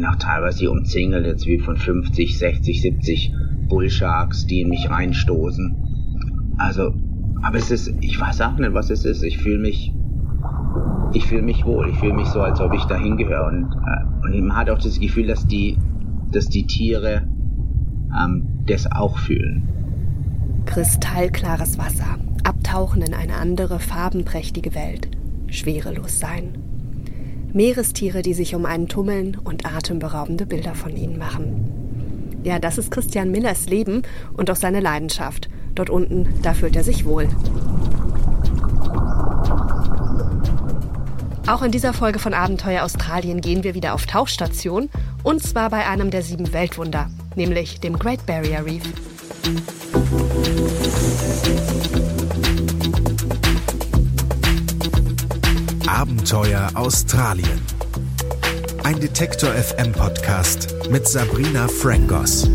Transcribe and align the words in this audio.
bin 0.00 0.08
auch 0.08 0.16
teilweise 0.16 0.70
umzingelt, 0.70 1.26
jetzt 1.26 1.46
wie 1.46 1.58
von 1.58 1.76
50, 1.76 2.38
60, 2.38 2.80
70 2.80 3.34
Bullsharks, 3.68 4.46
die 4.46 4.62
in 4.62 4.70
mich 4.70 4.88
reinstoßen. 4.88 6.54
Also, 6.56 6.94
aber 7.42 7.58
es 7.58 7.70
ist, 7.70 7.92
ich 8.00 8.18
weiß 8.18 8.40
auch 8.40 8.56
nicht, 8.56 8.72
was 8.72 8.88
es 8.88 9.04
ist. 9.04 9.22
Ich 9.22 9.36
fühle 9.36 9.58
mich, 9.58 9.92
ich 11.12 11.26
fühle 11.26 11.42
mich 11.42 11.66
wohl. 11.66 11.90
Ich 11.90 11.98
fühle 11.98 12.14
mich 12.14 12.28
so, 12.28 12.40
als 12.40 12.60
ob 12.60 12.72
ich 12.72 12.84
dahin 12.84 13.18
gehöre. 13.18 13.46
Und, 13.46 13.74
äh, 13.74 14.38
und 14.38 14.46
man 14.46 14.56
hat 14.56 14.70
auch 14.70 14.78
das 14.78 14.98
Gefühl, 14.98 15.26
dass 15.26 15.46
die, 15.46 15.76
dass 16.32 16.48
die 16.48 16.66
Tiere 16.66 17.28
ähm, 18.18 18.48
das 18.66 18.90
auch 18.90 19.18
fühlen. 19.18 19.68
Kristallklares 20.64 21.76
Wasser, 21.76 22.16
abtauchen 22.44 23.02
in 23.02 23.12
eine 23.12 23.34
andere 23.34 23.78
farbenprächtige 23.78 24.74
Welt, 24.74 25.08
schwerelos 25.48 26.18
sein. 26.18 26.69
Meerestiere, 27.52 28.22
die 28.22 28.34
sich 28.34 28.54
um 28.54 28.64
einen 28.64 28.88
tummeln 28.88 29.36
und 29.42 29.66
atemberaubende 29.66 30.46
Bilder 30.46 30.74
von 30.74 30.96
ihnen 30.96 31.18
machen. 31.18 32.40
Ja, 32.44 32.58
das 32.58 32.78
ist 32.78 32.90
Christian 32.90 33.30
Millers 33.30 33.66
Leben 33.66 34.02
und 34.36 34.50
auch 34.50 34.56
seine 34.56 34.80
Leidenschaft. 34.80 35.48
Dort 35.74 35.90
unten, 35.90 36.28
da 36.42 36.54
fühlt 36.54 36.76
er 36.76 36.84
sich 36.84 37.04
wohl. 37.04 37.28
Auch 41.46 41.62
in 41.62 41.72
dieser 41.72 41.92
Folge 41.92 42.20
von 42.20 42.32
Abenteuer 42.32 42.84
Australien 42.84 43.40
gehen 43.40 43.64
wir 43.64 43.74
wieder 43.74 43.94
auf 43.94 44.06
Tauchstation 44.06 44.88
und 45.24 45.42
zwar 45.42 45.68
bei 45.70 45.86
einem 45.86 46.10
der 46.10 46.22
sieben 46.22 46.52
Weltwunder, 46.52 47.10
nämlich 47.34 47.80
dem 47.80 47.98
Great 47.98 48.24
Barrier 48.24 48.64
Reef. 48.64 48.84
Abenteuer 56.00 56.70
Australien. 56.72 57.60
Ein 58.84 58.98
Detektor 59.00 59.50
FM 59.52 59.92
Podcast 59.92 60.74
mit 60.88 61.06
Sabrina 61.06 61.68
Frangos. 61.68 62.48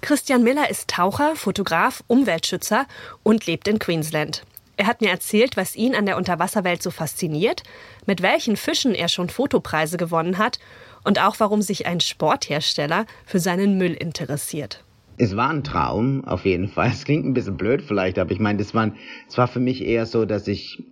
Christian 0.00 0.42
Miller 0.42 0.68
ist 0.68 0.90
Taucher, 0.90 1.36
Fotograf, 1.36 2.02
Umweltschützer 2.08 2.86
und 3.22 3.46
lebt 3.46 3.68
in 3.68 3.78
Queensland. 3.78 4.42
Er 4.76 4.88
hat 4.88 5.00
mir 5.00 5.10
erzählt, 5.10 5.56
was 5.56 5.76
ihn 5.76 5.94
an 5.94 6.04
der 6.04 6.16
Unterwasserwelt 6.16 6.82
so 6.82 6.90
fasziniert, 6.90 7.62
mit 8.06 8.22
welchen 8.22 8.56
Fischen 8.56 8.92
er 8.92 9.06
schon 9.06 9.30
Fotopreise 9.30 9.98
gewonnen 9.98 10.38
hat 10.38 10.58
und 11.04 11.20
auch 11.20 11.36
warum 11.38 11.62
sich 11.62 11.86
ein 11.86 12.00
Sporthersteller 12.00 13.06
für 13.24 13.38
seinen 13.38 13.78
Müll 13.78 13.92
interessiert. 13.92 14.82
Es 15.18 15.36
war 15.36 15.50
ein 15.50 15.64
Traum, 15.64 16.24
auf 16.24 16.44
jeden 16.44 16.68
Fall. 16.68 16.88
Es 16.88 17.04
klingt 17.04 17.26
ein 17.26 17.34
bisschen 17.34 17.56
blöd 17.56 17.82
vielleicht, 17.82 18.18
aber 18.18 18.30
ich 18.30 18.38
meine, 18.38 18.58
das 18.58 18.74
war, 18.74 18.92
war 19.34 19.48
für 19.48 19.60
mich 19.60 19.84
eher 19.84 20.06
so, 20.06 20.24
dass 20.24 20.46
ich 20.46 20.84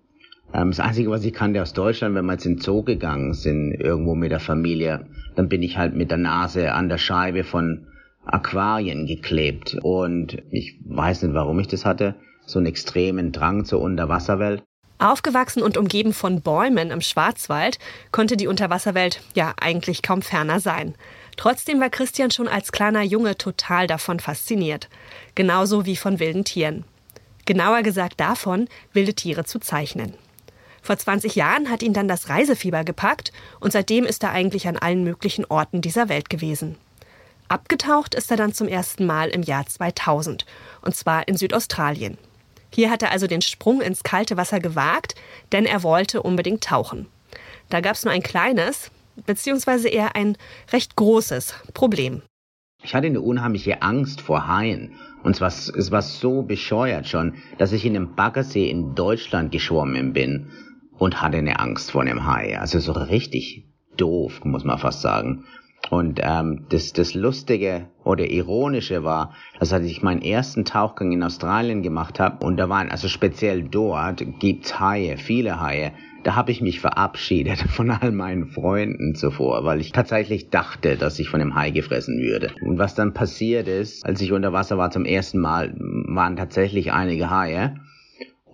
ähm, 0.53 0.71
das 0.71 0.81
Einzige, 0.81 1.11
was 1.11 1.25
ich 1.25 1.33
kannte 1.33 1.63
aus 1.63 1.73
Deutschland, 1.73 2.15
wenn 2.15 2.27
wir 2.27 2.33
jetzt 2.33 2.47
in 2.47 2.57
den 2.57 2.61
Zoo 2.61 2.83
gegangen 2.83 3.35
sind, 3.35 3.73
irgendwo 3.73 4.15
mit 4.15 4.33
der 4.33 4.41
Familie, 4.41 5.07
dann 5.37 5.49
bin 5.49 5.63
ich 5.63 5.79
halt 5.79 5.95
mit 5.95 6.11
der 6.11 6.19
Nase 6.19 6.73
an 6.73 6.89
der 6.89 6.99
Scheibe 6.99 7.45
von 7.45 7.87
Aquarien 8.25 9.07
geklebt. 9.07 9.79
Und 9.83 10.43
ich 10.51 10.79
weiß 10.85 11.23
nicht, 11.23 11.35
warum 11.35 11.61
ich 11.61 11.69
das 11.69 11.85
hatte 11.85 12.17
so 12.47 12.59
einen 12.59 12.67
extremen 12.67 13.33
Drang 13.33 13.65
zur 13.65 13.81
Unterwasserwelt. 13.81 14.63
Aufgewachsen 14.99 15.63
und 15.63 15.77
umgeben 15.77 16.15
von 16.15 16.41
Bäumen 16.41 16.91
im 16.91 17.03
Schwarzwald 17.03 17.79
konnte 18.13 18.39
die 18.39 18.47
Unterwasserwelt 18.47 19.21
ja 19.35 19.53
eigentlich 19.61 20.01
kaum 20.03 20.23
ferner 20.23 20.59
sein. 20.59 20.95
Trotzdem 21.37 21.81
war 21.81 21.91
Christian 21.91 22.31
schon 22.31 22.49
als 22.49 22.73
kleiner 22.73 23.03
Junge 23.03 23.37
total 23.37 23.87
davon 23.87 24.21
fasziniert. 24.21 24.89
Genauso 25.35 25.85
wie 25.87 25.97
von 25.97 26.19
wilden 26.19 26.45
Tieren. 26.45 26.85
Genauer 27.45 27.83
gesagt 27.83 28.19
davon, 28.19 28.69
wilde 28.93 29.15
Tiere 29.15 29.45
zu 29.45 29.59
zeichnen. 29.61 30.15
Vor 30.83 30.97
20 30.97 31.35
Jahren 31.35 31.69
hat 31.69 31.83
ihn 31.83 31.93
dann 31.93 32.09
das 32.09 32.29
Reisefieber 32.29 32.85
gepackt 32.85 33.33
und 33.61 33.73
seitdem 33.73 34.05
ist 34.05 34.23
er 34.23 34.31
eigentlich 34.31 34.69
an 34.69 34.77
allen 34.77 35.05
möglichen 35.05 35.45
Orten 35.45 35.81
dieser 35.81 36.09
Welt 36.09 36.31
gewesen. 36.31 36.77
Abgetaucht 37.49 38.15
ist 38.15 38.31
er 38.31 38.37
dann 38.37 38.53
zum 38.53 38.67
ersten 38.67 39.07
Mal 39.07 39.29
im 39.29 39.43
Jahr 39.43 39.67
2000 39.67 40.47
und 40.83 40.97
zwar 40.97 41.29
in 41.29 41.37
Südaustralien. 41.37 42.19
Hier 42.71 42.91
hat 42.91 43.03
er 43.03 43.11
also 43.11 43.27
den 43.27 43.43
Sprung 43.43 43.81
ins 43.81 44.03
kalte 44.03 44.37
Wasser 44.37 44.61
gewagt, 44.61 45.15
denn 45.53 45.67
er 45.67 45.83
wollte 45.83 46.23
unbedingt 46.23 46.65
tauchen. 46.65 47.07
Da 47.69 47.81
gab 47.81 47.95
es 47.95 48.05
nur 48.05 48.13
ein 48.13 48.23
kleines, 48.23 48.91
beziehungsweise 49.25 49.89
eher 49.89 50.17
ein 50.17 50.37
recht 50.73 50.97
großes 50.97 51.55
Problem. 51.75 52.23
Ich 52.83 52.95
hatte 52.95 53.07
eine 53.07 53.21
unheimliche 53.21 53.83
Angst 53.83 54.21
vor 54.21 54.47
Haien. 54.47 54.93
Und 55.23 55.35
zwar, 55.35 55.49
es 55.49 55.91
war 55.91 56.03
so 56.03 56.43
bescheuert 56.43 57.09
schon, 57.09 57.35
dass 57.59 57.73
ich 57.73 57.85
in 57.85 57.95
dem 57.95 58.15
Baggersee 58.15 58.71
in 58.71 58.95
Deutschland 58.95 59.51
geschwommen 59.51 60.13
bin 60.13 60.51
und 60.99 61.21
hatte 61.21 61.39
eine 61.39 61.59
Angst 61.59 61.91
vor 61.91 62.03
einem 62.03 62.27
Hai. 62.27 62.59
Also 62.59 62.79
so 62.79 62.93
richtig 62.93 63.65
doof, 63.97 64.45
muss 64.45 64.65
man 64.65 64.79
fast 64.79 65.01
sagen. 65.01 65.45
Und 65.91 66.21
ähm, 66.23 66.67
das, 66.69 66.93
das 66.93 67.15
Lustige 67.15 67.87
oder 68.05 68.29
Ironische 68.29 69.05
war, 69.05 69.35
dass 69.59 69.73
als 69.73 69.87
ich 69.87 70.03
meinen 70.03 70.23
ersten 70.23 70.65
Tauchgang 70.65 71.13
in 71.13 71.23
Australien 71.23 71.83
gemacht 71.83 72.19
habe 72.19 72.45
und 72.45 72.57
da 72.57 72.69
waren 72.69 72.91
also 72.91 73.09
speziell 73.09 73.63
dort 73.63 74.25
gibt's 74.41 74.81
Haie, 74.81 75.17
viele 75.17 75.61
Haie. 75.61 75.93
Da 76.25 76.35
habe 76.35 76.51
ich 76.51 76.61
mich 76.61 76.81
verabschiedet 76.81 77.59
von 77.69 77.91
all 77.91 78.11
meinen 78.11 78.47
Freunden 78.47 79.15
zuvor, 79.15 79.65
weil 79.65 79.81
ich 79.81 79.93
tatsächlich 79.93 80.51
dachte, 80.51 80.97
dass 80.97 81.19
ich 81.21 81.29
von 81.29 81.41
einem 81.41 81.55
Hai 81.55 81.71
gefressen 81.71 82.19
würde. 82.21 82.51
Und 82.63 82.79
was 82.79 82.97
dann 82.97 83.15
passiert 83.15 83.69
ist, 83.69 84.05
als 84.05 84.21
ich 84.21 84.33
unter 84.33 84.53
Wasser 84.53 84.77
war 84.79 84.91
zum 84.91 85.05
ersten 85.05 85.39
Mal, 85.39 85.75
waren 85.79 86.37
tatsächlich 86.37 86.93
einige 86.93 87.31
Haie. 87.31 87.77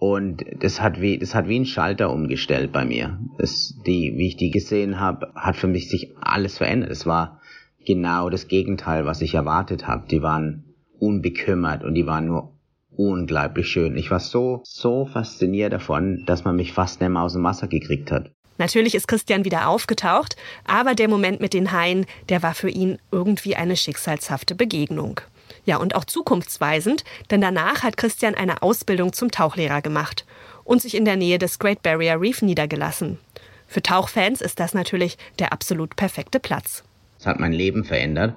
Und 0.02 0.44
das 0.58 0.80
hat 0.80 1.00
wie, 1.00 1.16
das 1.16 1.32
hat 1.32 1.46
wie 1.46 1.60
ein 1.60 1.64
Schalter 1.64 2.10
umgestellt 2.10 2.72
bei 2.72 2.84
mir. 2.84 3.20
Das, 3.38 3.78
die, 3.86 4.14
wie 4.16 4.26
ich 4.26 4.36
die 4.36 4.50
gesehen 4.50 4.98
habe, 4.98 5.30
hat 5.36 5.54
für 5.54 5.68
mich 5.68 5.88
sich 5.88 6.16
alles 6.20 6.58
verändert. 6.58 6.90
Es 6.90 7.06
war 7.06 7.40
genau 7.86 8.28
das 8.28 8.48
Gegenteil, 8.48 9.06
was 9.06 9.22
ich 9.22 9.34
erwartet 9.34 9.86
habe. 9.86 10.08
Die 10.08 10.20
waren 10.20 10.64
unbekümmert 10.98 11.84
und 11.84 11.94
die 11.94 12.04
waren 12.04 12.26
nur 12.26 12.50
unglaublich 12.96 13.68
schön. 13.68 13.96
Ich 13.96 14.10
war 14.10 14.18
so, 14.18 14.62
so 14.64 15.06
fasziniert 15.06 15.72
davon, 15.72 16.24
dass 16.26 16.44
man 16.44 16.56
mich 16.56 16.72
fast 16.72 17.00
nicht 17.00 17.10
mehr 17.10 17.22
aus 17.22 17.34
dem 17.34 17.44
Wasser 17.44 17.68
gekriegt 17.68 18.10
hat. 18.10 18.32
Natürlich 18.58 18.96
ist 18.96 19.06
Christian 19.06 19.44
wieder 19.44 19.68
aufgetaucht, 19.68 20.34
aber 20.64 20.96
der 20.96 21.08
Moment 21.08 21.40
mit 21.40 21.54
den 21.54 21.70
Haien, 21.70 22.06
der 22.28 22.42
war 22.42 22.54
für 22.54 22.70
ihn 22.70 22.98
irgendwie 23.12 23.54
eine 23.54 23.76
schicksalshafte 23.76 24.56
Begegnung. 24.56 25.20
Ja, 25.64 25.76
und 25.76 25.94
auch 25.94 26.04
zukunftsweisend, 26.04 27.04
denn 27.30 27.40
danach 27.40 27.82
hat 27.82 27.96
Christian 27.96 28.34
eine 28.34 28.62
Ausbildung 28.62 29.12
zum 29.12 29.30
Tauchlehrer 29.30 29.80
gemacht 29.80 30.26
und 30.64 30.82
sich 30.82 30.96
in 30.96 31.04
der 31.04 31.16
Nähe 31.16 31.38
des 31.38 31.58
Great 31.58 31.82
Barrier 31.82 32.20
Reef 32.20 32.42
niedergelassen. 32.42 33.18
Für 33.66 33.82
Tauchfans 33.82 34.40
ist 34.40 34.60
das 34.60 34.74
natürlich 34.74 35.16
der 35.38 35.52
absolut 35.52 35.96
perfekte 35.96 36.40
Platz. 36.40 36.84
Es 37.18 37.26
hat 37.26 37.40
mein 37.40 37.52
Leben 37.52 37.84
verändert 37.84 38.34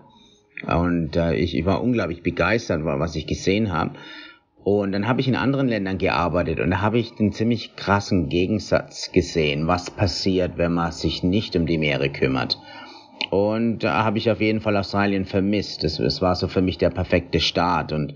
und 0.66 1.16
äh, 1.16 1.34
ich, 1.34 1.56
ich 1.56 1.66
war 1.66 1.82
unglaublich 1.82 2.22
begeistert, 2.22 2.82
was 2.86 3.16
ich 3.16 3.28
gesehen 3.28 3.74
habe. 3.74 3.96
Und 4.64 4.94
dann 4.94 5.08
habe 5.08 5.22
ich 5.22 5.28
in 5.28 5.36
anderen 5.36 5.68
Ländern 5.68 5.98
gearbeitet 5.98 6.60
und 6.60 6.72
da 6.72 6.82
habe 6.82 6.98
ich 6.98 7.14
den 7.14 7.34
ziemlich 7.34 7.76
krassen 7.76 8.30
Gegensatz 8.30 9.12
gesehen, 9.12 9.68
was 9.68 9.92
passiert, 9.92 10.58
wenn 10.58 10.74
man 10.74 10.92
sich 10.92 11.22
nicht 11.22 11.56
um 11.56 11.68
die 11.68 11.78
Meere 11.78 12.10
kümmert. 12.10 12.60
Und 13.30 13.80
da 13.80 14.04
habe 14.04 14.18
ich 14.18 14.30
auf 14.30 14.42
jeden 14.42 14.62
Fall 14.62 14.78
Australien 14.78 15.26
vermisst. 15.26 15.84
Es, 15.84 16.00
es 16.00 16.22
war 16.22 16.36
so 16.36 16.48
für 16.48 16.62
mich 16.62 16.78
der 16.78 16.90
perfekte 16.90 17.40
Start 17.40 17.92
und 17.92 18.14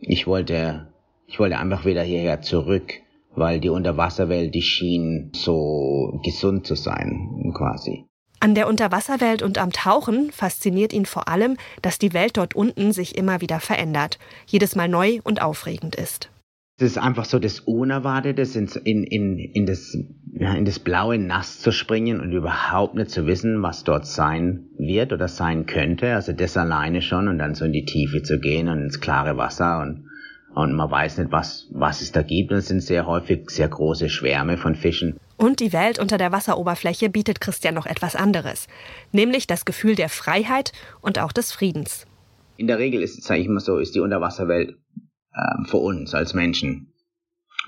ich 0.00 0.26
wollte, 0.26 0.88
ich 1.26 1.38
wollte 1.38 1.58
einfach 1.58 1.84
wieder 1.84 2.02
hierher 2.02 2.40
zurück, 2.40 2.92
weil 3.34 3.60
die 3.60 3.68
Unterwasserwelt, 3.68 4.54
die 4.54 4.62
schien 4.62 5.30
so 5.34 6.20
gesund 6.24 6.66
zu 6.66 6.74
sein, 6.74 7.52
quasi. 7.54 8.04
An 8.40 8.56
der 8.56 8.66
Unterwasserwelt 8.66 9.40
und 9.42 9.56
am 9.56 9.70
Tauchen 9.70 10.32
fasziniert 10.32 10.92
ihn 10.92 11.06
vor 11.06 11.28
allem, 11.28 11.56
dass 11.80 12.00
die 12.00 12.12
Welt 12.12 12.36
dort 12.36 12.56
unten 12.56 12.92
sich 12.92 13.16
immer 13.16 13.40
wieder 13.40 13.60
verändert, 13.60 14.18
jedes 14.46 14.74
Mal 14.74 14.88
neu 14.88 15.20
und 15.22 15.40
aufregend 15.40 15.94
ist. 15.94 16.28
Es 16.78 16.92
ist 16.92 16.98
einfach 16.98 17.26
so 17.26 17.38
das 17.38 17.60
Unerwartete, 17.60 18.42
in, 18.84 19.04
in, 19.04 19.38
in, 19.38 19.66
das, 19.66 19.96
ja, 20.32 20.54
in 20.54 20.64
das 20.64 20.78
blaue 20.78 21.18
Nass 21.18 21.60
zu 21.60 21.70
springen 21.70 22.20
und 22.20 22.32
überhaupt 22.32 22.94
nicht 22.94 23.10
zu 23.10 23.26
wissen, 23.26 23.62
was 23.62 23.84
dort 23.84 24.06
sein 24.06 24.68
wird 24.78 25.12
oder 25.12 25.28
sein 25.28 25.66
könnte. 25.66 26.14
Also 26.14 26.32
das 26.32 26.56
alleine 26.56 27.02
schon 27.02 27.28
und 27.28 27.38
dann 27.38 27.54
so 27.54 27.64
in 27.64 27.72
die 27.72 27.84
Tiefe 27.84 28.22
zu 28.22 28.40
gehen 28.40 28.68
und 28.68 28.82
ins 28.82 29.00
klare 29.00 29.36
Wasser 29.36 29.80
und, 29.80 30.08
und 30.54 30.72
man 30.74 30.90
weiß 30.90 31.18
nicht, 31.18 31.30
was, 31.30 31.68
was 31.72 32.00
es 32.00 32.10
da 32.10 32.22
gibt. 32.22 32.50
Und 32.50 32.58
es 32.58 32.68
sind 32.68 32.82
sehr 32.82 33.06
häufig 33.06 33.50
sehr 33.50 33.68
große 33.68 34.08
Schwärme 34.08 34.56
von 34.56 34.74
Fischen. 34.74 35.18
Und 35.36 35.60
die 35.60 35.72
Welt 35.72 35.98
unter 35.98 36.18
der 36.18 36.32
Wasseroberfläche 36.32 37.10
bietet 37.10 37.40
Christian 37.40 37.74
noch 37.74 37.86
etwas 37.86 38.16
anderes, 38.16 38.66
nämlich 39.12 39.46
das 39.46 39.64
Gefühl 39.64 39.94
der 39.94 40.08
Freiheit 40.08 40.72
und 41.00 41.18
auch 41.18 41.32
des 41.32 41.52
Friedens. 41.52 42.06
In 42.56 42.66
der 42.66 42.78
Regel 42.78 43.02
ist, 43.02 43.22
sage 43.24 43.40
ich 43.40 43.48
mal 43.48 43.60
so, 43.60 43.78
ist 43.78 43.94
die 43.94 44.00
Unterwasserwelt 44.00 44.76
ähm, 45.36 45.64
für 45.66 45.78
uns 45.78 46.14
als 46.14 46.34
Menschen 46.34 46.92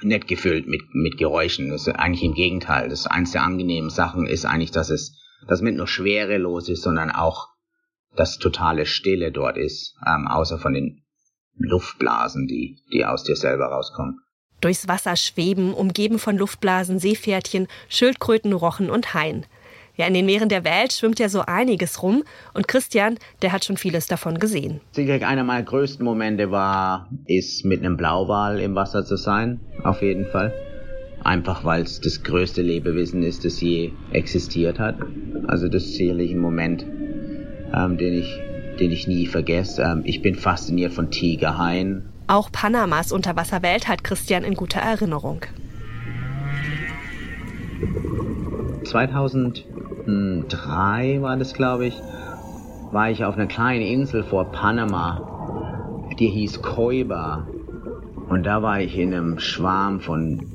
nicht 0.02 0.28
gefüllt 0.28 0.66
mit, 0.66 0.82
mit 0.92 1.18
Geräuschen. 1.18 1.70
Das 1.70 1.86
ist 1.86 1.94
eigentlich 1.94 2.24
im 2.24 2.34
Gegenteil. 2.34 2.88
Das 2.88 3.06
eins 3.06 3.32
der 3.32 3.42
angenehmen 3.42 3.90
Sachen 3.90 4.26
ist 4.26 4.44
eigentlich, 4.44 4.70
dass 4.70 4.90
es, 4.90 5.16
dass 5.46 5.60
nicht 5.60 5.76
nur 5.76 5.86
schwerelos 5.86 6.68
ist, 6.68 6.82
sondern 6.82 7.10
auch 7.10 7.48
das 8.16 8.38
totale 8.38 8.86
Stille 8.86 9.32
dort 9.32 9.56
ist, 9.56 9.96
ähm, 10.06 10.28
außer 10.28 10.58
von 10.58 10.72
den 10.72 11.04
Luftblasen, 11.56 12.46
die, 12.46 12.78
die 12.92 13.04
aus 13.04 13.24
dir 13.24 13.36
selber 13.36 13.66
rauskommen. 13.66 14.20
Durchs 14.60 14.88
Wasser 14.88 15.16
schweben, 15.16 15.74
umgeben 15.74 16.18
von 16.18 16.38
Luftblasen, 16.38 16.98
Seepferdchen, 16.98 17.68
Schildkröten, 17.88 18.52
Rochen 18.52 18.90
und 18.90 19.14
Haien. 19.14 19.46
Ja, 19.96 20.06
in 20.08 20.14
den 20.14 20.26
Meeren 20.26 20.48
der 20.48 20.64
Welt 20.64 20.92
schwimmt 20.92 21.20
ja 21.20 21.28
so 21.28 21.42
einiges 21.42 22.02
rum 22.02 22.24
und 22.52 22.66
Christian, 22.66 23.16
der 23.42 23.52
hat 23.52 23.64
schon 23.64 23.76
vieles 23.76 24.08
davon 24.08 24.40
gesehen. 24.40 24.80
Sicherlich 24.90 25.24
einer 25.24 25.44
meiner 25.44 25.62
größten 25.62 26.04
Momente 26.04 26.50
war, 26.50 27.08
ist 27.26 27.64
mit 27.64 27.80
einem 27.80 27.96
Blauwal 27.96 28.58
im 28.58 28.74
Wasser 28.74 29.04
zu 29.04 29.16
sein, 29.16 29.60
auf 29.84 30.02
jeden 30.02 30.26
Fall. 30.26 30.52
Einfach 31.22 31.64
weil 31.64 31.82
es 31.82 32.00
das 32.00 32.24
größte 32.24 32.60
Lebewesen 32.60 33.22
ist, 33.22 33.44
das 33.44 33.60
je 33.60 33.92
existiert 34.10 34.80
hat. 34.80 34.96
Also 35.46 35.68
das 35.68 35.84
ist 35.84 35.94
sicherlich 35.94 36.32
ein 36.32 36.40
Moment, 36.40 36.84
ähm, 37.72 37.96
den, 37.96 38.14
ich, 38.14 38.40
den 38.80 38.90
ich 38.90 39.06
nie 39.06 39.26
vergesse. 39.26 39.82
Ähm, 39.82 40.02
ich 40.04 40.22
bin 40.22 40.34
fasziniert 40.34 40.92
von 40.92 41.12
Tigerhaien. 41.12 42.08
Auch 42.26 42.50
Panamas 42.50 43.12
Unterwasserwelt 43.12 43.86
hat 43.86 44.02
Christian 44.02 44.42
in 44.42 44.54
guter 44.54 44.80
Erinnerung. 44.80 45.42
2003 48.94 51.18
war 51.20 51.36
das, 51.36 51.52
glaube 51.52 51.86
ich, 51.86 52.00
war 52.92 53.10
ich 53.10 53.24
auf 53.24 53.34
einer 53.34 53.48
kleinen 53.48 53.82
Insel 53.82 54.22
vor 54.22 54.52
Panama. 54.52 56.06
Die 56.20 56.28
hieß 56.28 56.62
Koiba. 56.62 57.48
Und 58.28 58.46
da 58.46 58.62
war 58.62 58.80
ich 58.80 58.96
in 58.96 59.12
einem 59.12 59.40
Schwarm 59.40 59.98
von, 59.98 60.46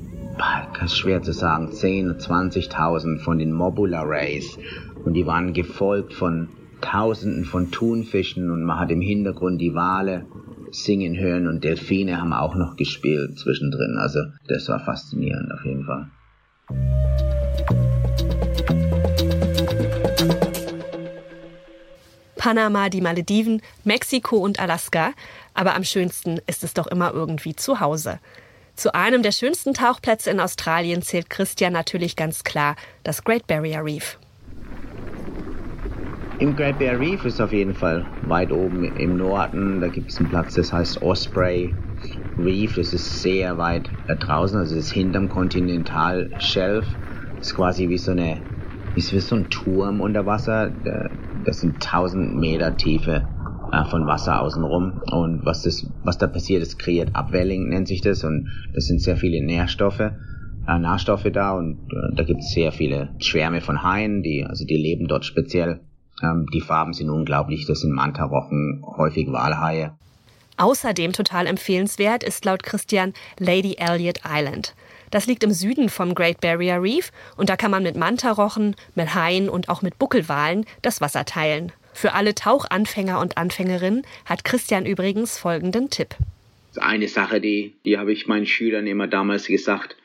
schwer 0.86 1.20
zu 1.20 1.34
sagen, 1.34 1.68
10.000, 1.68 2.70
20.000 2.70 3.18
von 3.18 3.38
den 3.38 3.52
Mobula 3.52 4.04
Rays. 4.04 4.56
Und 5.04 5.12
die 5.12 5.26
waren 5.26 5.52
gefolgt 5.52 6.14
von 6.14 6.48
Tausenden 6.80 7.44
von 7.44 7.70
Thunfischen 7.70 8.50
und 8.50 8.64
man 8.64 8.78
hat 8.78 8.90
im 8.90 9.02
Hintergrund 9.02 9.60
die 9.60 9.74
Wale 9.74 10.24
singen 10.70 11.18
hören 11.18 11.46
und 11.46 11.62
Delfine 11.62 12.18
haben 12.18 12.32
auch 12.32 12.54
noch 12.54 12.76
gespielt 12.76 13.38
zwischendrin. 13.38 13.98
Also 13.98 14.20
das 14.48 14.66
war 14.70 14.80
faszinierend 14.80 15.52
auf 15.52 15.66
jeden 15.66 15.84
Fall. 15.84 16.06
Panama, 22.40 22.88
die 22.88 23.02
Malediven, 23.02 23.60
Mexiko 23.84 24.38
und 24.38 24.60
Alaska, 24.60 25.12
aber 25.52 25.74
am 25.74 25.84
schönsten 25.84 26.40
ist 26.46 26.64
es 26.64 26.72
doch 26.72 26.86
immer 26.86 27.12
irgendwie 27.12 27.54
zu 27.54 27.80
Hause. 27.80 28.18
Zu 28.74 28.94
einem 28.94 29.22
der 29.22 29.32
schönsten 29.32 29.74
Tauchplätze 29.74 30.30
in 30.30 30.40
Australien 30.40 31.02
zählt 31.02 31.28
Christian 31.28 31.74
natürlich 31.74 32.16
ganz 32.16 32.42
klar 32.42 32.76
das 33.04 33.24
Great 33.24 33.46
Barrier 33.46 33.84
Reef. 33.84 34.18
Im 36.38 36.56
Great 36.56 36.78
Barrier 36.78 36.98
Reef 36.98 37.26
ist 37.26 37.42
auf 37.42 37.52
jeden 37.52 37.74
Fall 37.74 38.08
weit 38.22 38.52
oben 38.52 38.84
im 38.84 39.18
Norden. 39.18 39.82
Da 39.82 39.90
gibt 39.90 40.10
es 40.10 40.18
einen 40.18 40.30
Platz, 40.30 40.54
das 40.54 40.72
heißt 40.72 41.02
Osprey 41.02 41.74
Reef. 42.38 42.76
Das 42.76 42.94
ist 42.94 43.20
sehr 43.20 43.58
weit 43.58 43.90
draußen, 44.08 44.58
also 44.58 44.76
das 44.76 44.86
ist 44.86 44.92
hinterm 44.92 45.28
Kontinentalshelf. 45.28 46.86
Ist 47.38 47.54
quasi 47.54 47.90
wie 47.90 47.98
so 47.98 48.12
eine, 48.12 48.40
wie 48.94 49.00
so 49.00 49.36
ein 49.36 49.50
Turm 49.50 50.00
unter 50.00 50.26
Wasser. 50.26 50.72
Das 51.44 51.60
sind 51.60 51.74
1000 51.74 52.36
Meter 52.36 52.76
Tiefe 52.76 53.28
äh, 53.72 53.84
von 53.84 54.06
Wasser 54.06 54.40
außenrum. 54.40 55.00
Und 55.10 55.44
was 55.44 55.62
das, 55.62 55.86
was 56.04 56.18
da 56.18 56.26
passiert, 56.26 56.62
ist 56.62 56.78
kreiert 56.78 57.14
Abwelling, 57.14 57.68
nennt 57.68 57.88
sich 57.88 58.00
das. 58.00 58.24
Und 58.24 58.50
das 58.74 58.86
sind 58.86 59.00
sehr 59.00 59.16
viele 59.16 59.44
Nährstoffe, 59.44 60.00
äh, 60.00 60.78
Nährstoffe 60.78 61.28
da. 61.32 61.52
Und 61.52 61.78
äh, 61.92 62.14
da 62.14 62.24
gibt 62.24 62.40
es 62.40 62.52
sehr 62.52 62.72
viele 62.72 63.10
Schwärme 63.18 63.60
von 63.60 63.82
Haien, 63.82 64.22
die, 64.22 64.44
also 64.44 64.64
die 64.64 64.76
leben 64.76 65.08
dort 65.08 65.24
speziell 65.24 65.80
ähm, 66.22 66.46
die 66.52 66.60
Farben 66.60 66.92
sind 66.92 67.10
unglaublich, 67.10 67.66
das 67.66 67.80
sind 67.80 67.92
Mantarochen, 67.92 68.84
häufig 68.96 69.28
Walhaie. 69.28 69.92
Außerdem 70.56 71.12
total 71.12 71.46
empfehlenswert 71.46 72.22
ist 72.22 72.44
laut 72.44 72.62
Christian 72.62 73.14
Lady 73.38 73.76
Elliot 73.78 74.20
Island. 74.28 74.74
Das 75.10 75.26
liegt 75.26 75.42
im 75.42 75.50
Süden 75.50 75.88
vom 75.88 76.14
Great 76.14 76.40
Barrier 76.40 76.80
Reef 76.80 77.10
und 77.36 77.48
da 77.48 77.56
kann 77.56 77.70
man 77.70 77.82
mit 77.82 77.96
Mantarochen, 77.96 78.76
mit 78.94 79.14
Haien 79.14 79.48
und 79.48 79.68
auch 79.68 79.82
mit 79.82 79.98
Buckelwalen 79.98 80.64
das 80.82 81.00
Wasser 81.00 81.24
teilen. 81.24 81.72
Für 81.92 82.14
alle 82.14 82.34
Tauchanfänger 82.34 83.20
und 83.20 83.36
Anfängerinnen 83.36 84.02
hat 84.24 84.44
Christian 84.44 84.86
übrigens 84.86 85.38
folgenden 85.38 85.90
Tipp. 85.90 86.14
Eine 86.76 87.08
Sache, 87.08 87.40
die, 87.40 87.74
die 87.84 87.98
habe 87.98 88.12
ich 88.12 88.28
meinen 88.28 88.46
Schülern 88.46 88.86
immer 88.86 89.08
damals 89.08 89.48
gesagt. 89.48 89.96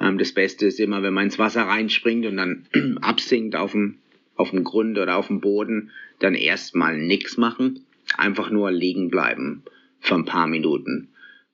Ähm, 0.00 0.16
das 0.16 0.32
Beste 0.32 0.66
ist 0.66 0.80
immer, 0.80 1.02
wenn 1.02 1.12
man 1.12 1.24
ins 1.24 1.38
Wasser 1.38 1.64
reinspringt 1.64 2.24
und 2.24 2.38
dann 2.38 2.66
absinkt 3.02 3.54
auf 3.54 3.72
dem 3.72 3.98
auf 4.36 4.50
dem 4.50 4.64
Grund 4.64 4.98
oder 4.98 5.16
auf 5.16 5.28
dem 5.28 5.40
Boden, 5.40 5.90
dann 6.18 6.34
erstmal 6.34 6.98
nichts 6.98 7.38
machen, 7.38 7.86
einfach 8.18 8.50
nur 8.50 8.70
liegen 8.70 9.08
bleiben 9.08 9.62
für 9.98 10.14
ein 10.14 10.26
paar 10.26 10.46
Minuten 10.46 11.08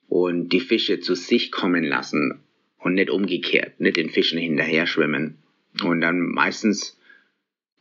und 0.08 0.48
die 0.48 0.60
Fische 0.60 0.98
zu 0.98 1.14
sich 1.14 1.52
kommen 1.52 1.84
lassen 1.84 2.40
und 2.82 2.94
nicht 2.94 3.10
umgekehrt, 3.10 3.80
nicht 3.80 3.96
den 3.96 4.10
Fischen 4.10 4.38
hinterher 4.38 4.86
schwimmen. 4.86 5.38
Und 5.82 6.00
dann 6.00 6.20
meistens 6.20 6.98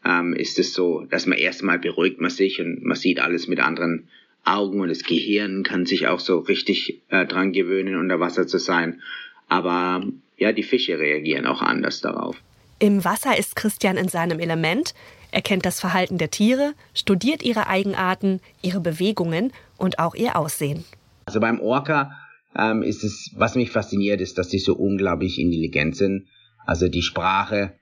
ähm, 0.06 0.34
ist 0.34 0.60
es 0.60 0.74
so, 0.74 1.06
dass 1.10 1.26
man 1.26 1.38
erstmal 1.38 1.80
beruhigt 1.80 2.22
man 2.22 2.32
sich 2.32 2.60
und 2.60 2.84
man 2.84 2.98
sieht 2.98 3.20
alles 3.20 3.48
mit 3.48 3.60
anderen 3.60 4.08
Augen 4.44 4.80
und 4.80 4.90
das 4.90 5.04
Gehirn 5.04 5.64
kann 5.64 5.86
sich 5.86 6.08
auch 6.08 6.20
so 6.20 6.40
richtig 6.40 7.02
äh, 7.10 7.26
dran 7.26 7.52
gewöhnen, 7.52 7.96
unter 7.96 8.20
Wasser 8.20 8.48
zu 8.48 8.58
sein. 8.58 9.02
Aber 9.48 10.04
ja, 10.38 10.52
die 10.52 10.64
Fische 10.64 10.98
reagieren 10.98 11.46
auch 11.46 11.62
anders 11.62 12.02
darauf. 12.02 12.36
Im 12.80 13.06
Wasser 13.06 13.38
ist 13.38 13.56
Christian 13.56 13.98
in 13.98 14.08
seinem 14.08 14.40
Element. 14.40 14.96
Er 15.32 15.42
kennt 15.42 15.66
das 15.66 15.80
Verhalten 15.80 16.18
der 16.18 16.32
Tiere, 16.32 16.74
studiert 16.96 17.44
ihre 17.44 17.68
Eigenarten, 17.68 18.42
ihre 18.64 18.80
Bewegungen 18.80 19.54
und 19.78 20.00
auch 20.00 20.16
ihr 20.16 20.36
Aussehen. 20.36 20.84
Also 21.26 21.40
beim 21.40 21.60
Orca 21.60 22.18
ähm, 22.58 22.84
ist 22.84 23.04
es, 23.04 23.32
was 23.36 23.56
mich 23.56 23.72
fasziniert, 23.72 24.22
ist, 24.22 24.38
dass 24.38 24.50
sie 24.50 24.60
so 24.60 24.76
unglaublich 24.76 25.40
intelligent 25.40 25.96
sind. 25.96 26.28
Also 26.66 26.88
die 26.88 27.02
Sprache, 27.02 27.74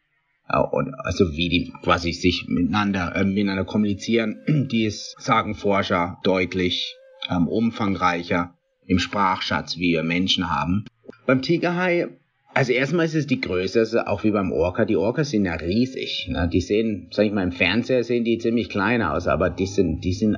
äh, 0.47 0.57
also 1.03 1.31
wie 1.35 1.49
die 1.49 1.73
quasi 1.83 2.11
sich 2.13 2.45
miteinander, 2.47 3.15
äh, 3.15 3.23
miteinander 3.23 3.65
kommunizieren, 3.65 4.37
die 4.71 4.85
ist, 4.85 5.15
sagen 5.19 5.55
Forscher, 5.55 6.19
deutlich 6.23 6.95
ähm, 7.29 7.47
umfangreicher 7.47 8.55
im 8.85 8.99
Sprachschatz, 8.99 9.77
wie 9.77 9.93
wir 9.93 10.03
Menschen 10.03 10.49
haben. 10.49 10.85
Beim 11.25 11.41
Tigerhai 11.41 12.09
also 12.53 12.73
erstmal 12.73 13.05
ist 13.05 13.15
es 13.15 13.27
die 13.27 13.39
Größe, 13.39 13.79
also 13.79 13.99
auch 13.99 14.23
wie 14.23 14.31
beim 14.31 14.51
Orca. 14.51 14.83
Die 14.83 14.97
Orcas 14.97 15.29
sind 15.29 15.45
ja 15.45 15.53
riesig. 15.53 16.27
Ne? 16.29 16.49
Die 16.51 16.61
sehen, 16.61 17.07
sag 17.11 17.25
ich 17.25 17.31
mal, 17.31 17.43
im 17.43 17.51
Fernseher 17.51 18.03
sehen 18.03 18.23
die 18.23 18.37
ziemlich 18.37 18.69
klein 18.69 19.01
aus, 19.01 19.27
aber 19.27 19.49
die 19.49 19.67
sind, 19.67 20.03
die 20.03 20.13
sind 20.13 20.37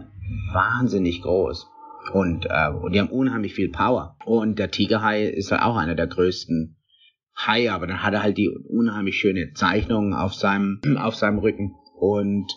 wahnsinnig 0.53 1.21
groß. 1.21 1.67
Und, 2.13 2.45
äh, 2.49 2.69
und 2.69 2.93
die 2.93 2.99
haben 2.99 3.09
unheimlich 3.09 3.53
viel 3.53 3.69
Power. 3.69 4.17
Und 4.25 4.59
der 4.59 4.71
Tigerhai 4.71 5.25
ist 5.25 5.51
halt 5.51 5.61
auch 5.61 5.75
einer 5.77 5.95
der 5.95 6.07
größten 6.07 6.75
Haie, 7.35 7.71
aber 7.71 7.87
dann 7.87 8.03
hat 8.03 8.13
er 8.13 8.23
halt 8.23 8.37
die 8.37 8.49
unheimlich 8.49 9.17
schöne 9.17 9.53
Zeichnung 9.53 10.13
auf 10.13 10.33
seinem, 10.33 10.81
auf 10.97 11.15
seinem 11.15 11.39
Rücken. 11.39 11.75
Und 11.97 12.51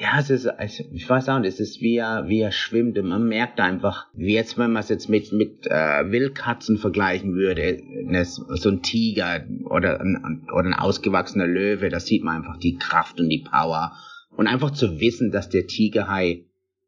ja, 0.00 0.20
es 0.20 0.30
ist, 0.30 0.48
ich 0.92 1.08
weiß 1.08 1.28
auch 1.28 1.40
nicht, 1.40 1.54
es 1.54 1.60
ist 1.60 1.80
wie 1.80 1.96
er, 1.96 2.28
wie 2.28 2.40
er 2.40 2.52
schwimmt. 2.52 2.96
Und 2.98 3.08
man 3.08 3.26
merkt 3.26 3.58
einfach, 3.58 4.06
wie 4.14 4.34
jetzt, 4.34 4.56
wenn 4.56 4.72
man 4.72 4.80
es 4.80 4.88
jetzt 4.88 5.08
mit, 5.08 5.32
mit 5.32 5.66
äh, 5.66 6.10
Wildkatzen 6.10 6.78
vergleichen 6.78 7.34
würde, 7.34 7.80
ne, 8.04 8.24
so 8.24 8.68
ein 8.68 8.82
Tiger 8.82 9.44
oder 9.64 10.00
ein, 10.00 10.46
oder 10.54 10.68
ein 10.68 10.74
ausgewachsener 10.74 11.48
Löwe, 11.48 11.88
da 11.88 11.98
sieht 11.98 12.22
man 12.22 12.36
einfach 12.36 12.58
die 12.58 12.76
Kraft 12.76 13.18
und 13.18 13.28
die 13.28 13.42
Power. 13.42 13.92
Und 14.36 14.46
einfach 14.46 14.70
zu 14.70 15.00
wissen, 15.00 15.32
dass 15.32 15.48
der 15.48 15.66
Tigerhai, 15.66 16.44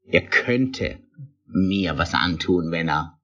er 0.07 0.23
könnte 0.23 0.99
mir 1.53 1.99
was 1.99 2.15
antun, 2.15 2.71
wenn 2.71 2.89
er 2.89 3.19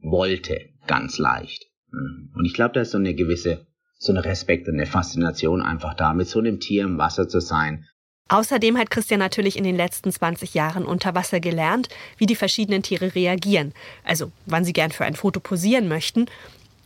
wollte, 0.00 0.58
ganz 0.86 1.18
leicht. 1.18 1.66
Mhm. 1.90 2.30
Und 2.34 2.44
ich 2.44 2.54
glaube, 2.54 2.74
da 2.74 2.80
ist 2.80 2.92
so 2.92 2.98
eine 2.98 3.14
gewisse, 3.14 3.66
so 3.98 4.12
ein 4.12 4.18
Respekt 4.18 4.68
und 4.68 4.74
eine 4.74 4.86
Faszination 4.86 5.62
einfach 5.62 5.94
da, 5.94 6.14
mit 6.14 6.28
so 6.28 6.38
einem 6.38 6.60
Tier 6.60 6.84
im 6.84 6.98
Wasser 6.98 7.28
zu 7.28 7.40
sein, 7.40 7.86
Außerdem 8.28 8.76
hat 8.76 8.90
Christian 8.90 9.20
natürlich 9.20 9.56
in 9.56 9.64
den 9.64 9.76
letzten 9.76 10.12
20 10.12 10.52
Jahren 10.52 10.84
unter 10.84 11.14
Wasser 11.14 11.40
gelernt, 11.40 11.88
wie 12.18 12.26
die 12.26 12.34
verschiedenen 12.34 12.82
Tiere 12.82 13.14
reagieren. 13.14 13.72
Also 14.04 14.30
wann 14.44 14.64
sie 14.64 14.74
gern 14.74 14.92
für 14.92 15.06
ein 15.06 15.16
Foto 15.16 15.40
posieren 15.40 15.88
möchten 15.88 16.26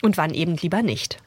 und 0.03 0.17
wann 0.17 0.35
eben 0.35 0.57
lieber 0.57 0.83
nicht. 0.83 1.19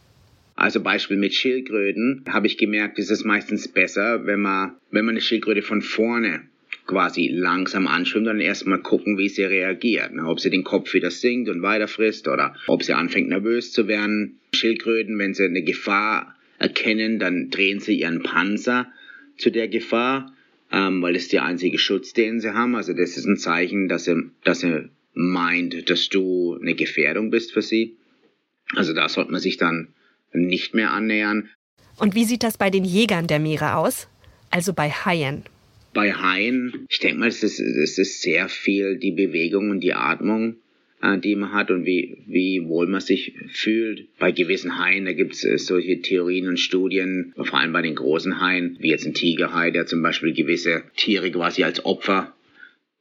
Also 0.55 0.81
Beispiel 0.81 1.17
mit 1.17 1.33
Schildkröten 1.33 2.23
habe 2.29 2.47
ich 2.47 2.57
gemerkt, 2.57 2.97
ist 2.97 3.11
es 3.11 3.25
meistens 3.25 3.67
besser, 3.67 4.25
wenn 4.25 4.39
man, 4.39 4.77
wenn 4.89 5.03
man 5.03 5.15
eine 5.15 5.21
Schildkröte 5.21 5.61
von 5.61 5.81
vorne 5.81 6.43
quasi 6.85 7.29
langsam 7.29 7.87
anschwimmt 7.87 8.27
und 8.27 8.39
erstmal 8.39 8.79
gucken, 8.79 9.17
wie 9.17 9.29
sie 9.29 9.43
reagiert. 9.43 10.13
Ne? 10.13 10.25
Ob 10.25 10.39
sie 10.39 10.49
den 10.49 10.63
Kopf 10.63 10.93
wieder 10.93 11.11
sinkt 11.11 11.49
und 11.49 11.61
weiter 11.61 11.87
frisst 11.87 12.27
oder 12.27 12.55
ob 12.67 12.83
sie 12.83 12.93
anfängt 12.93 13.29
nervös 13.29 13.71
zu 13.71 13.87
werden. 13.87 14.39
Schildkröten, 14.53 15.17
wenn 15.17 15.33
sie 15.33 15.45
eine 15.45 15.63
Gefahr 15.63 16.35
erkennen, 16.59 17.19
dann 17.19 17.49
drehen 17.49 17.79
sie 17.79 17.99
ihren 17.99 18.23
Panzer 18.23 18.87
zu 19.37 19.51
der 19.51 19.67
Gefahr, 19.67 20.33
ähm, 20.71 21.01
weil 21.01 21.15
es 21.15 21.27
der 21.27 21.43
einzige 21.43 21.77
Schutz, 21.77 22.13
den 22.13 22.39
sie 22.39 22.53
haben. 22.53 22.75
Also 22.75 22.93
das 22.93 23.17
ist 23.17 23.25
ein 23.25 23.37
Zeichen, 23.37 23.89
dass 23.89 24.07
er, 24.07 24.23
dass 24.43 24.63
er 24.63 24.89
meint, 25.13 25.89
dass 25.89 26.09
du 26.09 26.57
eine 26.61 26.75
Gefährdung 26.75 27.31
bist 27.31 27.51
für 27.51 27.61
sie. 27.61 27.97
Also 28.75 28.93
da 28.93 29.09
sollte 29.09 29.31
man 29.31 29.41
sich 29.41 29.57
dann 29.57 29.89
nicht 30.33 30.73
mehr 30.73 30.91
annähern. 30.91 31.49
Und 31.97 32.15
wie 32.15 32.25
sieht 32.25 32.43
das 32.43 32.57
bei 32.57 32.69
den 32.69 32.83
Jägern 32.83 33.27
der 33.27 33.39
Meere 33.39 33.75
aus? 33.75 34.07
Also 34.49 34.73
bei 34.73 34.89
Haien? 34.89 35.43
Bei 35.95 36.13
Haien, 36.13 36.85
ich 36.89 36.99
denke 36.99 37.19
mal, 37.19 37.29
es 37.29 37.41
ist, 37.41 37.59
es 37.59 37.97
ist 37.97 38.21
sehr 38.21 38.49
viel 38.49 38.97
die 38.97 39.13
Bewegung 39.13 39.71
und 39.71 39.79
die 39.79 39.93
Atmung. 39.93 40.57
äh, 41.01 41.17
die 41.17 41.35
man 41.35 41.51
hat 41.51 41.71
und 41.71 41.85
wie, 41.85 42.23
wie 42.27 42.67
wohl 42.67 42.87
man 42.87 43.01
sich 43.01 43.33
fühlt. 43.49 44.07
Bei 44.17 44.31
gewissen 44.31 44.77
Haien, 44.77 45.05
da 45.05 45.13
gibt 45.13 45.33
es 45.33 45.43
äh, 45.43 45.57
solche 45.57 46.01
Theorien 46.01 46.47
und 46.47 46.59
Studien, 46.59 47.33
vor 47.35 47.59
allem 47.59 47.73
bei 47.73 47.81
den 47.81 47.95
großen 47.95 48.39
Haien, 48.41 48.77
wie 48.79 48.89
jetzt 48.89 49.05
ein 49.05 49.13
Tigerhai, 49.13 49.71
der 49.71 49.85
zum 49.85 50.01
Beispiel 50.01 50.33
gewisse 50.33 50.83
Tiere 50.95 51.31
quasi 51.31 51.63
als 51.63 51.85
Opfer 51.85 52.33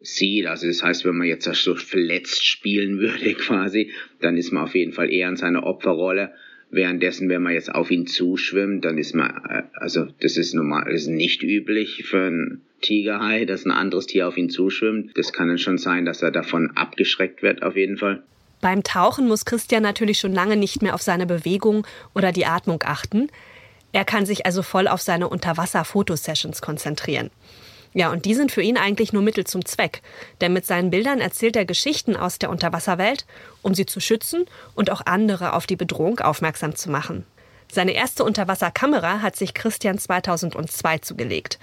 sieht. 0.00 0.46
Also 0.46 0.66
das 0.66 0.82
heißt, 0.82 1.04
wenn 1.04 1.16
man 1.16 1.26
jetzt 1.26 1.52
so 1.52 1.74
verletzt 1.74 2.44
spielen 2.44 2.98
würde 3.04 3.34
quasi, 3.34 3.90
dann 4.20 4.36
ist 4.36 4.52
man 4.52 4.64
auf 4.64 4.74
jeden 4.74 4.92
Fall 4.92 5.12
eher 5.12 5.28
in 5.28 5.36
seiner 5.36 5.64
Opferrolle. 5.64 6.32
Währenddessen, 6.74 7.28
wenn 7.28 7.42
man 7.42 7.52
jetzt 7.52 7.72
auf 7.72 7.90
ihn 7.90 8.06
zuschwimmt, 8.06 8.84
dann 8.84 8.98
ist 8.98 9.14
man, 9.14 9.30
äh, 9.48 9.62
also 9.74 10.08
das 10.20 10.36
ist 10.36 10.54
normal, 10.54 10.84
das 10.86 11.02
ist 11.02 11.08
nicht 11.08 11.42
üblich 11.42 12.04
für 12.04 12.26
einen 12.26 12.62
Tigerhai, 12.80 13.44
dass 13.44 13.64
ein 13.64 13.70
anderes 13.70 14.06
Tier 14.06 14.26
auf 14.26 14.36
ihn 14.36 14.50
zuschwimmt. 14.50 15.16
Das 15.16 15.32
kann 15.32 15.48
dann 15.48 15.58
schon 15.58 15.78
sein, 15.78 16.04
dass 16.04 16.22
er 16.22 16.32
davon 16.32 16.72
abgeschreckt 16.74 17.42
wird, 17.42 17.62
auf 17.62 17.76
jeden 17.76 17.96
Fall. 17.96 18.22
Beim 18.60 18.82
Tauchen 18.82 19.28
muss 19.28 19.44
Christian 19.44 19.82
natürlich 19.82 20.18
schon 20.18 20.32
lange 20.32 20.56
nicht 20.56 20.82
mehr 20.82 20.94
auf 20.94 21.02
seine 21.02 21.26
Bewegung 21.26 21.86
oder 22.14 22.32
die 22.32 22.46
Atmung 22.46 22.82
achten. 22.84 23.28
Er 23.92 24.04
kann 24.04 24.26
sich 24.26 24.44
also 24.44 24.62
voll 24.62 24.88
auf 24.88 25.00
seine 25.00 25.28
Unterwasser-Fotosessions 25.28 26.60
konzentrieren. 26.60 27.30
Ja, 27.94 28.10
und 28.10 28.24
die 28.24 28.34
sind 28.34 28.50
für 28.50 28.60
ihn 28.60 28.76
eigentlich 28.76 29.12
nur 29.12 29.22
Mittel 29.22 29.44
zum 29.44 29.64
Zweck. 29.64 30.02
Denn 30.40 30.52
mit 30.52 30.66
seinen 30.66 30.90
Bildern 30.90 31.20
erzählt 31.20 31.56
er 31.56 31.64
Geschichten 31.64 32.16
aus 32.16 32.40
der 32.40 32.50
Unterwasserwelt, 32.50 33.24
um 33.62 33.72
sie 33.72 33.86
zu 33.86 34.00
schützen 34.00 34.46
und 34.74 34.90
auch 34.90 35.02
andere 35.06 35.52
auf 35.52 35.66
die 35.66 35.76
Bedrohung 35.76 36.18
aufmerksam 36.18 36.74
zu 36.74 36.90
machen. 36.90 37.24
Seine 37.70 37.92
erste 37.92 38.24
Unterwasserkamera 38.24 39.22
hat 39.22 39.36
sich 39.36 39.54
Christian 39.54 39.98
2002 39.98 40.98
zugelegt. 40.98 41.58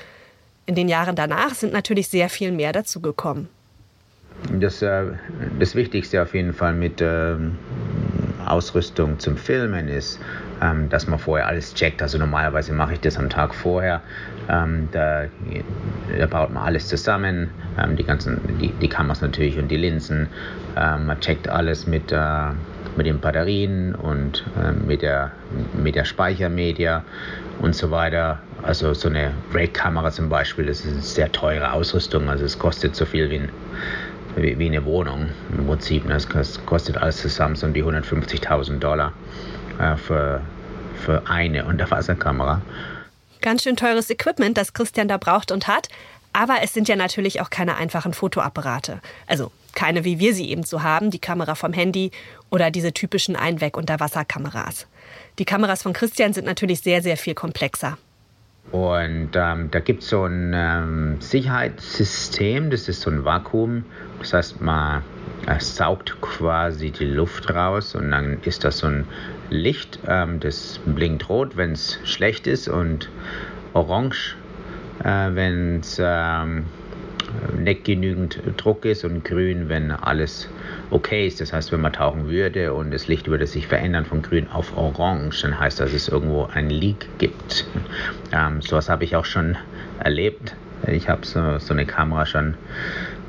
In 0.66 0.76
den 0.76 0.88
Jahren 0.88 1.16
danach 1.16 1.54
sind 1.54 1.74
natürlich 1.74 2.08
sehr 2.08 2.30
viel 2.30 2.52
mehr 2.52 2.72
dazugekommen. 2.72 3.50
Das, 4.60 4.82
äh, 4.82 5.04
das 5.60 5.76
Wichtigste 5.76 6.22
auf 6.22 6.34
jeden 6.34 6.54
Fall 6.54 6.74
mit 6.74 7.02
äh, 7.02 7.36
Ausrüstung 8.46 9.20
zum 9.20 9.38
Filmen 9.38 9.88
ist, 9.88 10.20
ähm, 10.62 10.90
dass 10.90 11.08
man 11.08 11.20
vorher 11.20 11.48
alles 11.48 11.74
checkt. 11.74 12.02
Also 12.02 12.18
normalerweise 12.18 12.74
mache 12.74 12.94
ich 12.94 13.00
das 13.00 13.18
am 13.18 13.30
Tag 13.30 13.54
vorher. 13.54 14.02
Ähm, 14.50 14.90
da, 14.92 15.24
da, 16.18 16.26
baut 16.28 16.54
man 16.54 16.64
alles 16.64 16.88
zusammen, 16.88 17.50
ähm, 17.82 17.96
die 17.96 18.04
ganzen, 18.04 18.40
die, 18.60 18.72
die 18.74 18.90
Kameras 18.90 19.22
natürlich 19.22 19.58
und 19.58 19.70
die 19.70 19.78
Linsen. 19.78 20.28
Ähm, 20.78 21.08
man 21.08 21.20
checkt 21.20 21.50
alles 21.50 21.88
mit, 21.88 22.12
äh, 22.12 22.50
mit 22.96 23.06
den 23.06 23.20
Batterien 23.20 23.96
und 23.96 24.46
äh, 24.62 24.72
mit, 24.72 25.02
der, 25.02 25.32
mit 25.74 25.96
der 25.96 26.06
Speichermedia 26.06 27.04
und 27.60 27.76
so 27.76 27.92
weiter. 27.92 28.40
Also 28.62 28.94
so 28.94 29.10
eine 29.10 29.32
RAID-Kamera 29.54 30.12
zum 30.12 30.30
Beispiel, 30.30 30.68
das 30.68 30.86
ist 30.86 30.94
eine 30.94 31.02
sehr 31.02 31.32
teure 31.32 31.74
Ausrüstung. 31.74 32.30
Also 32.30 32.46
es 32.46 32.60
kostet 32.60 32.96
so 32.96 33.06
viel 33.06 33.30
wie 33.30 33.40
ein 33.40 33.50
wie, 34.36 34.66
eine 34.66 34.86
Wohnung 34.86 35.28
im 35.58 35.66
Prinzip. 35.66 36.08
Das 36.08 36.28
kostet 36.66 36.98
alles 36.98 37.22
zusammen 37.22 37.56
so 37.56 37.68
um 37.68 37.74
die 37.74 37.84
150.000 37.84 38.80
Dollar 38.80 39.12
äh, 39.82 39.98
für, 39.98 40.42
für 41.04 41.24
eine 41.28 41.66
Unterwasserkamera. 41.66 42.62
Ganz 43.42 43.64
schön 43.64 43.76
teures 43.76 44.10
Equipment, 44.10 44.58
das 44.58 44.74
Christian 44.74 45.08
da 45.08 45.18
braucht 45.18 45.52
und 45.52 45.68
hat. 45.68 45.90
Aber 46.34 46.58
es 46.64 46.74
sind 46.74 46.88
ja 46.88 46.96
natürlich 46.96 47.42
auch 47.42 47.50
keine 47.50 47.76
einfachen 47.76 48.14
Fotoapparate. 48.14 49.02
Also 49.28 49.52
keine, 49.74 50.06
wie 50.06 50.20
wir 50.20 50.34
sie 50.34 50.50
eben 50.50 50.64
so 50.64 50.84
haben, 50.84 51.12
die 51.12 51.20
Kamera 51.20 51.56
vom 51.56 51.74
Handy 51.74 52.12
oder 52.50 52.72
diese 52.72 52.94
typischen 52.94 53.36
Einweg-Unterwasserkameras. 53.36 54.88
Die 55.40 55.46
Kameras 55.46 55.84
von 55.84 55.94
Christian 55.94 56.34
sind 56.34 56.46
natürlich 56.46 56.82
sehr, 56.82 57.02
sehr 57.02 57.18
viel 57.18 57.34
komplexer. 57.34 57.98
Und 58.72 59.32
ähm, 59.34 59.72
da 59.72 59.80
gibt 59.80 60.04
es 60.04 60.10
so 60.10 60.24
ein 60.24 60.54
ähm, 60.54 61.18
Sicherheitssystem, 61.20 62.70
das 62.70 62.88
ist 62.88 63.02
so 63.02 63.10
ein 63.10 63.26
Vakuum. 63.26 63.86
Das 64.20 64.34
heißt, 64.34 64.62
man 64.62 65.04
saugt 65.60 66.20
quasi 66.22 66.92
die 66.92 67.06
Luft 67.06 67.50
raus 67.50 67.96
und 67.96 68.12
dann 68.12 68.40
ist 68.44 68.64
das 68.64 68.80
so 68.80 68.88
ein 68.88 69.06
Licht, 69.50 70.00
ähm, 70.08 70.40
das 70.40 70.80
blinkt 70.86 71.30
rot, 71.30 71.58
wenn 71.58 71.74
es 71.74 72.00
schlecht 72.04 72.48
ist 72.48 72.68
und 72.68 73.10
orange, 73.74 74.38
äh, 75.04 75.30
wenn 75.34 75.80
es 75.80 76.00
ähm, 76.02 76.66
nicht 77.58 77.86
genügend 77.86 78.40
Druck 78.58 78.86
ist 78.86 79.04
und 79.04 79.24
grün, 79.24 79.70
wenn 79.70 79.92
alles 79.92 80.50
okay 80.90 81.28
ist. 81.28 81.42
Das 81.42 81.54
heißt, 81.54 81.72
wenn 81.72 81.82
man 81.82 81.94
tauchen 81.94 82.30
würde 82.30 82.74
und 82.74 82.92
das 82.92 83.08
Licht 83.08 83.28
würde 83.28 83.48
sich 83.48 83.68
verändern 83.68 84.06
von 84.06 84.22
grün 84.22 84.48
auf 84.50 84.76
orange, 84.76 85.42
dann 85.42 85.60
heißt 85.60 85.80
das, 85.80 85.92
dass 85.92 86.02
es 86.02 86.08
irgendwo 86.08 86.46
ein 86.46 86.70
Leak 86.70 87.08
gibt. 87.18 87.66
Ähm, 88.34 88.62
sowas 88.62 88.90
habe 88.90 89.04
ich 89.04 89.16
auch 89.18 89.26
schon 89.26 89.58
erlebt. 90.00 90.56
Ich 90.88 91.10
habe 91.10 91.26
so, 91.26 91.58
so 91.58 91.74
eine 91.74 91.86
Kamera 91.86 92.26
schon 92.26 92.56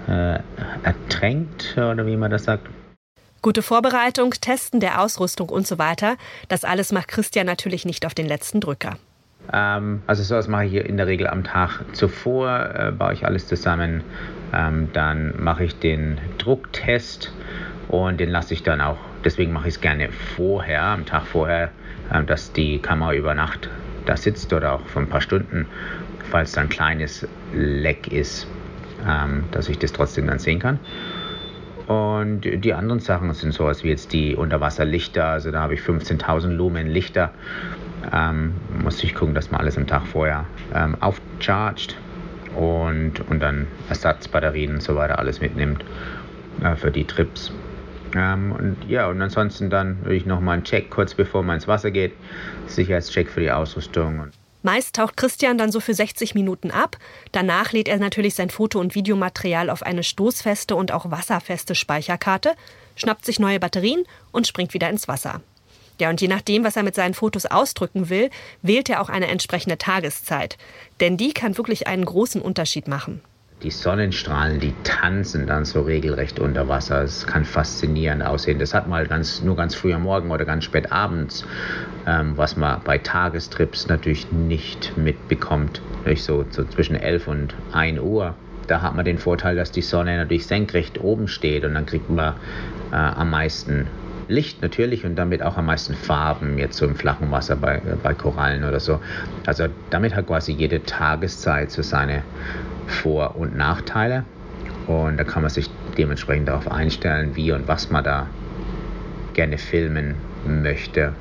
äh, 0.08 0.38
ertränkt, 0.82 1.74
oder 1.76 2.06
wie 2.06 2.16
man 2.16 2.30
das 2.30 2.44
sagt. 2.44 2.68
Gute 3.42 3.62
Vorbereitung, 3.62 4.30
Testen 4.40 4.78
der 4.78 5.00
Ausrüstung 5.00 5.48
und 5.48 5.66
so 5.66 5.78
weiter, 5.78 6.16
das 6.48 6.64
alles 6.64 6.92
macht 6.92 7.08
Christian 7.08 7.46
natürlich 7.46 7.84
nicht 7.84 8.06
auf 8.06 8.14
den 8.14 8.26
letzten 8.26 8.60
Drücker. 8.60 8.98
Ähm, 9.52 10.02
also 10.06 10.22
sowas 10.22 10.46
mache 10.46 10.66
ich 10.66 10.74
in 10.74 10.96
der 10.96 11.06
Regel 11.06 11.26
am 11.26 11.42
Tag 11.42 11.80
zuvor, 11.92 12.70
äh, 12.74 12.92
baue 12.92 13.14
ich 13.14 13.26
alles 13.26 13.48
zusammen, 13.48 14.04
ähm, 14.52 14.90
dann 14.92 15.34
mache 15.42 15.64
ich 15.64 15.78
den 15.78 16.18
Drucktest 16.38 17.32
und 17.88 18.20
den 18.20 18.30
lasse 18.30 18.54
ich 18.54 18.62
dann 18.62 18.80
auch, 18.80 18.98
deswegen 19.24 19.52
mache 19.52 19.68
ich 19.68 19.74
es 19.74 19.80
gerne 19.80 20.10
vorher, 20.36 20.82
am 20.82 21.06
Tag 21.06 21.26
vorher, 21.26 21.70
äh, 22.12 22.22
dass 22.22 22.52
die 22.52 22.78
Kamera 22.78 23.14
über 23.14 23.34
Nacht 23.34 23.68
da 24.06 24.16
sitzt 24.16 24.52
oder 24.52 24.74
auch 24.74 24.86
für 24.86 25.00
ein 25.00 25.08
paar 25.08 25.20
Stunden, 25.20 25.66
falls 26.30 26.52
da 26.52 26.60
ein 26.60 26.68
kleines 26.68 27.26
Leck 27.52 28.06
ist, 28.06 28.46
ähm, 29.06 29.44
dass 29.50 29.68
ich 29.68 29.78
das 29.78 29.92
trotzdem 29.92 30.26
dann 30.26 30.38
sehen 30.38 30.58
kann. 30.58 30.78
Und 31.86 32.42
die 32.42 32.74
anderen 32.74 33.00
Sachen 33.00 33.32
sind 33.34 33.52
sowas 33.52 33.82
wie 33.82 33.88
jetzt 33.88 34.12
die 34.12 34.36
Unterwasserlichter, 34.36 35.26
also 35.26 35.50
da 35.50 35.60
habe 35.60 35.74
ich 35.74 35.80
15.000 35.80 36.48
Lumen 36.50 36.86
Lichter. 36.86 37.32
Ähm, 38.12 38.54
muss 38.82 39.02
ich 39.02 39.14
gucken, 39.14 39.34
dass 39.34 39.50
man 39.50 39.60
alles 39.60 39.76
am 39.76 39.86
Tag 39.86 40.06
vorher 40.06 40.44
ähm, 40.74 40.96
aufchargt 41.00 41.96
und, 42.56 43.20
und 43.28 43.40
dann 43.40 43.66
Ersatzbatterien 43.88 44.74
und 44.74 44.82
so 44.82 44.96
weiter 44.96 45.18
alles 45.18 45.40
mitnimmt 45.40 45.84
äh, 46.62 46.76
für 46.76 46.90
die 46.90 47.04
Trips. 47.04 47.52
Ähm, 48.14 48.52
und 48.52 48.76
ja, 48.88 49.08
und 49.08 49.22
ansonsten 49.22 49.70
dann 49.70 49.98
würde 50.02 50.16
ich 50.16 50.26
nochmal 50.26 50.54
einen 50.54 50.64
Check 50.64 50.90
kurz 50.90 51.14
bevor 51.14 51.42
man 51.42 51.56
ins 51.56 51.68
Wasser 51.68 51.90
geht. 51.90 52.12
Sicherheitscheck 52.66 53.30
für 53.30 53.40
die 53.40 53.50
Ausrüstung. 53.50 54.32
Meist 54.62 54.96
taucht 54.96 55.16
Christian 55.16 55.58
dann 55.58 55.72
so 55.72 55.80
für 55.80 55.94
60 55.94 56.34
Minuten 56.34 56.70
ab. 56.70 56.96
Danach 57.32 57.72
lädt 57.72 57.88
er 57.88 57.98
natürlich 57.98 58.34
sein 58.34 58.50
Foto- 58.50 58.80
und 58.80 58.94
Videomaterial 58.94 59.70
auf 59.70 59.82
eine 59.82 60.02
stoßfeste 60.02 60.76
und 60.76 60.92
auch 60.92 61.10
wasserfeste 61.10 61.74
Speicherkarte, 61.74 62.54
schnappt 62.96 63.24
sich 63.24 63.38
neue 63.38 63.60
Batterien 63.60 64.04
und 64.30 64.46
springt 64.46 64.74
wieder 64.74 64.88
ins 64.90 65.08
Wasser. 65.08 65.40
Ja, 66.00 66.10
und 66.10 66.20
je 66.20 66.28
nachdem, 66.28 66.64
was 66.64 66.76
er 66.76 66.82
mit 66.82 66.94
seinen 66.94 67.14
Fotos 67.14 67.46
ausdrücken 67.46 68.08
will, 68.08 68.30
wählt 68.62 68.88
er 68.88 69.00
auch 69.02 69.08
eine 69.08 69.28
entsprechende 69.28 69.78
Tageszeit. 69.78 70.56
Denn 71.00 71.16
die 71.16 71.32
kann 71.32 71.56
wirklich 71.56 71.86
einen 71.86 72.04
großen 72.04 72.40
Unterschied 72.40 72.88
machen. 72.88 73.20
Die 73.62 73.70
Sonnenstrahlen, 73.70 74.58
die 74.58 74.74
tanzen 74.82 75.46
dann 75.46 75.64
so 75.64 75.82
regelrecht 75.82 76.40
unter 76.40 76.66
Wasser. 76.66 77.02
Es 77.02 77.26
kann 77.26 77.44
faszinierend 77.44 78.24
aussehen. 78.24 78.58
Das 78.58 78.74
hat 78.74 78.88
man 78.88 78.98
halt 78.98 79.08
ganz, 79.08 79.40
nur 79.40 79.54
ganz 79.54 79.76
früh 79.76 79.92
am 79.92 80.02
Morgen 80.02 80.32
oder 80.32 80.44
ganz 80.44 80.64
spät 80.64 80.90
abends, 80.90 81.44
ähm, 82.06 82.36
was 82.36 82.56
man 82.56 82.80
bei 82.84 82.98
Tagestrips 82.98 83.86
natürlich 83.86 84.32
nicht 84.32 84.96
mitbekommt. 84.96 85.80
So, 86.16 86.44
so 86.50 86.64
zwischen 86.64 86.96
11 86.96 87.28
und 87.28 87.54
1 87.72 88.00
Uhr. 88.00 88.34
Da 88.66 88.82
hat 88.82 88.96
man 88.96 89.04
den 89.04 89.18
Vorteil, 89.18 89.54
dass 89.54 89.70
die 89.70 89.82
Sonne 89.82 90.16
natürlich 90.16 90.46
senkrecht 90.46 91.00
oben 91.00 91.28
steht 91.28 91.64
und 91.64 91.74
dann 91.74 91.86
kriegt 91.86 92.10
man 92.10 92.34
äh, 92.90 92.96
am 92.96 93.30
meisten 93.30 93.86
Licht 94.28 94.62
natürlich 94.62 95.04
und 95.04 95.16
damit 95.16 95.42
auch 95.42 95.56
am 95.56 95.66
meisten 95.66 95.94
Farben, 95.94 96.58
jetzt 96.58 96.76
so 96.76 96.86
im 96.86 96.96
flachen 96.96 97.30
Wasser 97.30 97.54
bei, 97.56 97.80
bei 98.02 98.14
Korallen 98.14 98.64
oder 98.64 98.80
so. 98.80 99.00
Also 99.46 99.66
damit 99.90 100.16
hat 100.16 100.26
quasi 100.26 100.52
jede 100.52 100.82
Tageszeit 100.82 101.70
so 101.70 101.82
seine 101.82 102.22
vor- 102.86 103.36
und 103.36 103.56
Nachteile. 103.56 104.24
Und 104.86 105.16
da 105.16 105.24
kann 105.24 105.42
man 105.42 105.50
sich 105.50 105.70
dementsprechend 105.96 106.48
darauf 106.48 106.70
einstellen, 106.70 107.34
wie 107.34 107.52
und 107.52 107.68
was 107.68 107.90
man 107.90 108.04
da 108.04 108.26
gerne 109.34 109.58
filmen 109.58 110.14
möchte, 110.46 111.12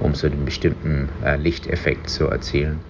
um 0.00 0.14
so 0.14 0.26
einen 0.26 0.44
bestimmten 0.44 1.08
äh, 1.24 1.36
Lichteffekt 1.36 2.08
zu 2.08 2.28
erzielen. 2.28 2.80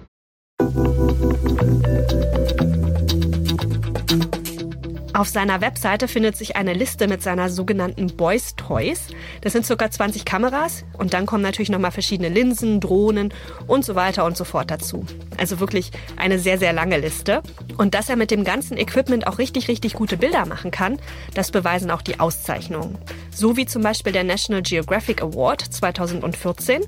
Auf 5.15 5.27
seiner 5.27 5.61
Webseite 5.61 6.07
findet 6.07 6.35
sich 6.35 6.55
eine 6.55 6.73
Liste 6.73 7.07
mit 7.07 7.21
seiner 7.21 7.51
sogenannten 7.51 8.07
Boys 8.17 8.55
Toys. 8.55 9.09
Das 9.41 9.53
sind 9.53 9.67
ca. 9.67 9.91
20 9.91 10.25
Kameras 10.25 10.85
und 10.97 11.13
dann 11.13 11.27
kommen 11.27 11.43
natürlich 11.43 11.69
nochmal 11.69 11.91
verschiedene 11.91 12.29
Linsen, 12.29 12.79
Drohnen 12.79 13.31
und 13.67 13.85
so 13.85 13.93
weiter 13.93 14.25
und 14.25 14.35
so 14.35 14.43
fort 14.43 14.71
dazu. 14.71 15.05
Also 15.37 15.59
wirklich 15.59 15.91
eine 16.17 16.39
sehr, 16.39 16.57
sehr 16.57 16.73
lange 16.73 16.97
Liste. 16.97 17.43
Und 17.77 17.93
dass 17.93 18.09
er 18.09 18.15
mit 18.15 18.31
dem 18.31 18.43
ganzen 18.43 18.75
Equipment 18.75 19.27
auch 19.27 19.37
richtig, 19.37 19.67
richtig 19.67 19.93
gute 19.93 20.17
Bilder 20.17 20.47
machen 20.47 20.71
kann, 20.71 20.97
das 21.35 21.51
beweisen 21.51 21.91
auch 21.91 22.01
die 22.01 22.19
Auszeichnungen. 22.19 22.97
So 23.29 23.55
wie 23.55 23.67
zum 23.67 23.83
Beispiel 23.83 24.13
der 24.13 24.23
National 24.23 24.63
Geographic 24.63 25.21
Award 25.21 25.61
2014. 25.61 26.81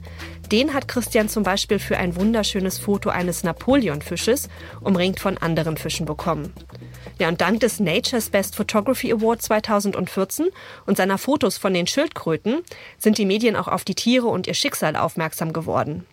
Den 0.52 0.74
hat 0.74 0.88
Christian 0.88 1.28
zum 1.28 1.44
Beispiel 1.44 1.80
für 1.80 1.98
ein 1.98 2.16
wunderschönes 2.16 2.78
Foto 2.78 3.10
eines 3.10 3.44
Napoleonfisches, 3.44 4.50
umringt 4.82 5.20
von 5.20 5.38
anderen 5.38 5.78
Fischen, 5.78 6.06
bekommen. 6.06 6.54
Ja, 7.20 7.30
und 7.30 7.42
dank 7.42 7.62
des 7.62 7.80
Nature's 7.80 8.30
Best 8.30 8.56
Photography 8.56 9.12
Award 9.12 9.42
2014 9.42 10.48
und 10.86 10.98
seiner 10.98 11.18
Fotos 11.18 11.58
von 11.58 11.74
den 11.74 11.88
Schildkröten 11.88 12.62
sind 12.98 13.18
die 13.18 13.26
Medien 13.26 13.56
auch 13.56 13.68
auf 13.68 13.84
die 13.84 13.96
Tiere 13.96 14.28
und 14.28 14.48
ihr 14.48 14.54
Schicksal 14.54 14.96
aufmerksam 14.96 15.54
geworden. 15.54 16.06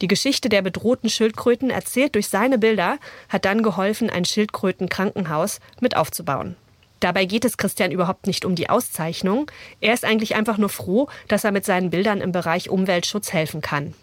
Die 0.00 0.08
Geschichte 0.08 0.48
der 0.48 0.62
bedrohten 0.62 1.08
Schildkröten 1.08 1.70
erzählt 1.70 2.14
durch 2.14 2.28
seine 2.28 2.58
Bilder 2.58 2.98
hat 3.28 3.44
dann 3.44 3.62
geholfen, 3.62 4.10
ein 4.10 4.24
Schildkrötenkrankenhaus 4.24 5.60
mit 5.80 5.96
aufzubauen. 5.96 6.56
Dabei 7.00 7.26
geht 7.26 7.44
es 7.44 7.56
Christian 7.56 7.90
überhaupt 7.90 8.26
nicht 8.26 8.44
um 8.44 8.54
die 8.54 8.70
Auszeichnung. 8.70 9.50
Er 9.80 9.92
ist 9.92 10.04
eigentlich 10.04 10.34
einfach 10.34 10.58
nur 10.58 10.70
froh, 10.70 11.08
dass 11.28 11.44
er 11.44 11.52
mit 11.52 11.64
seinen 11.64 11.90
Bildern 11.90 12.20
im 12.20 12.32
Bereich 12.32 12.70
Umweltschutz 12.70 13.32
helfen 13.32 13.60
kann. 13.60 13.94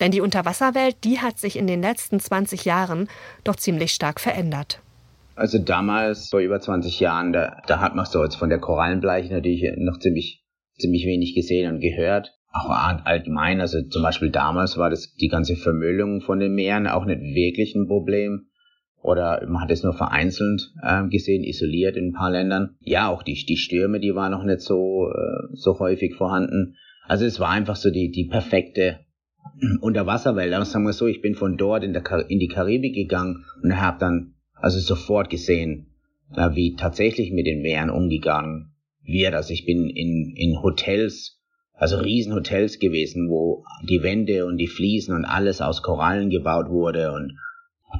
Denn 0.00 0.10
die 0.10 0.20
Unterwasserwelt, 0.20 0.96
die 1.04 1.20
hat 1.20 1.38
sich 1.38 1.56
in 1.56 1.66
den 1.66 1.80
letzten 1.80 2.20
20 2.20 2.64
Jahren 2.64 3.08
doch 3.44 3.56
ziemlich 3.56 3.92
stark 3.92 4.20
verändert. 4.20 4.80
Also 5.34 5.58
damals, 5.58 6.28
vor 6.28 6.40
über 6.40 6.60
20 6.60 7.00
Jahren, 7.00 7.32
da, 7.32 7.62
da 7.66 7.80
hat 7.80 7.94
man 7.94 8.04
so 8.04 8.22
jetzt 8.22 8.36
von 8.36 8.50
der 8.50 8.58
Korallenbleiche 8.58 9.32
natürlich 9.32 9.64
noch 9.78 9.98
ziemlich, 9.98 10.44
ziemlich 10.78 11.06
wenig 11.06 11.34
gesehen 11.34 11.72
und 11.72 11.80
gehört. 11.80 12.32
Auch 12.52 12.68
allgemein, 12.68 13.62
also 13.62 13.80
zum 13.88 14.02
Beispiel 14.02 14.30
damals 14.30 14.76
war 14.76 14.90
das 14.90 15.14
die 15.14 15.28
ganze 15.28 15.56
Vermüllung 15.56 16.20
von 16.20 16.38
den 16.38 16.52
Meeren 16.52 16.86
auch 16.86 17.06
nicht 17.06 17.20
wirklich 17.20 17.74
ein 17.74 17.86
Problem 17.86 18.50
oder 19.02 19.44
man 19.48 19.62
hat 19.62 19.70
es 19.70 19.82
nur 19.82 19.94
vereinzelt 19.94 20.72
äh, 20.82 21.06
gesehen, 21.08 21.44
isoliert 21.44 21.96
in 21.96 22.08
ein 22.08 22.12
paar 22.12 22.30
Ländern. 22.30 22.76
Ja, 22.80 23.08
auch 23.08 23.22
die, 23.22 23.34
die 23.34 23.56
Stürme, 23.56 24.00
die 24.00 24.14
waren 24.14 24.30
noch 24.30 24.44
nicht 24.44 24.60
so, 24.60 25.10
äh, 25.10 25.48
so 25.54 25.78
häufig 25.78 26.14
vorhanden. 26.14 26.76
Also 27.06 27.24
es 27.24 27.40
war 27.40 27.50
einfach 27.50 27.76
so 27.76 27.90
die, 27.90 28.10
die 28.10 28.26
perfekte 28.26 29.00
Unterwasserwelt. 29.80 30.52
Aber 30.54 30.64
sagen 30.64 30.84
wir 30.84 30.92
so, 30.92 31.06
ich 31.06 31.20
bin 31.20 31.34
von 31.34 31.56
dort 31.56 31.82
in, 31.82 31.92
der, 31.92 32.04
in 32.28 32.38
die 32.38 32.48
Karibik 32.48 32.94
gegangen 32.94 33.44
und 33.62 33.80
habe 33.80 33.98
dann 33.98 34.34
also 34.54 34.78
sofort 34.78 35.30
gesehen, 35.30 35.88
äh, 36.36 36.50
wie 36.54 36.76
tatsächlich 36.76 37.32
mit 37.32 37.46
den 37.46 37.62
Meeren 37.62 37.90
umgegangen 37.90 38.72
wird. 39.02 39.34
Also 39.34 39.52
ich 39.52 39.66
bin 39.66 39.90
in, 39.90 40.32
in 40.36 40.62
Hotels, 40.62 41.40
also 41.74 41.98
Riesenhotels 41.98 42.78
gewesen, 42.78 43.28
wo 43.28 43.64
die 43.82 44.04
Wände 44.04 44.46
und 44.46 44.58
die 44.58 44.68
Fliesen 44.68 45.14
und 45.14 45.24
alles 45.24 45.60
aus 45.60 45.82
Korallen 45.82 46.30
gebaut 46.30 46.68
wurde 46.68 47.12
und 47.12 47.36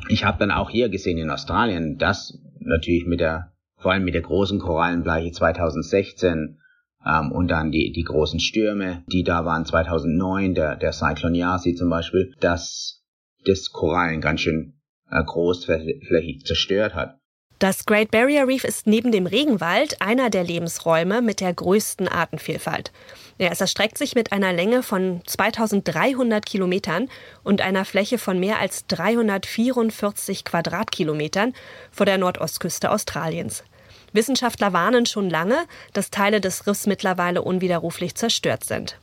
ich 0.08 0.24
habe 0.24 0.38
dann 0.38 0.50
auch 0.50 0.70
hier 0.70 0.88
gesehen 0.88 1.18
in 1.18 1.30
Australien, 1.30 1.98
dass 1.98 2.38
natürlich 2.60 3.06
mit 3.06 3.20
der, 3.20 3.52
vor 3.76 3.92
allem 3.92 4.04
mit 4.04 4.14
der 4.14 4.22
großen 4.22 4.58
Korallenbleiche 4.58 5.32
2016 5.32 6.58
ähm, 7.04 7.32
und 7.32 7.48
dann 7.48 7.70
die, 7.70 7.92
die 7.92 8.04
großen 8.04 8.40
Stürme, 8.40 9.02
die 9.06 9.24
da 9.24 9.44
waren 9.44 9.64
2009, 9.64 10.54
der, 10.54 10.76
der 10.76 10.92
Cyclone 10.92 11.36
Yasi 11.36 11.74
zum 11.74 11.90
Beispiel, 11.90 12.34
dass 12.40 13.02
das 13.44 13.70
Korallen 13.70 14.20
ganz 14.20 14.40
schön 14.40 14.74
äh, 15.10 15.22
großflächig 15.22 16.44
zerstört 16.44 16.94
hat. 16.94 17.18
Das 17.58 17.86
Great 17.86 18.10
Barrier 18.10 18.48
Reef 18.48 18.64
ist 18.64 18.88
neben 18.88 19.12
dem 19.12 19.26
Regenwald 19.26 20.02
einer 20.02 20.30
der 20.30 20.42
Lebensräume 20.42 21.22
mit 21.22 21.40
der 21.40 21.54
größten 21.54 22.08
Artenvielfalt. 22.08 22.90
Ja, 23.38 23.48
es 23.50 23.60
erstreckt 23.60 23.98
sich 23.98 24.14
mit 24.14 24.32
einer 24.32 24.52
Länge 24.52 24.82
von 24.82 25.22
2300 25.26 26.44
Kilometern 26.44 27.08
und 27.42 27.60
einer 27.60 27.84
Fläche 27.84 28.18
von 28.18 28.38
mehr 28.38 28.58
als 28.60 28.86
344 28.86 30.44
Quadratkilometern 30.44 31.54
vor 31.90 32.06
der 32.06 32.18
Nordostküste 32.18 32.90
Australiens. 32.90 33.64
Wissenschaftler 34.12 34.72
warnen 34.72 35.06
schon 35.06 35.30
lange, 35.30 35.56
dass 35.92 36.10
Teile 36.10 36.40
des 36.40 36.66
Riffs 36.66 36.86
mittlerweile 36.86 37.42
unwiderruflich 37.42 38.14
zerstört 38.14 38.64
sind. 38.64 38.98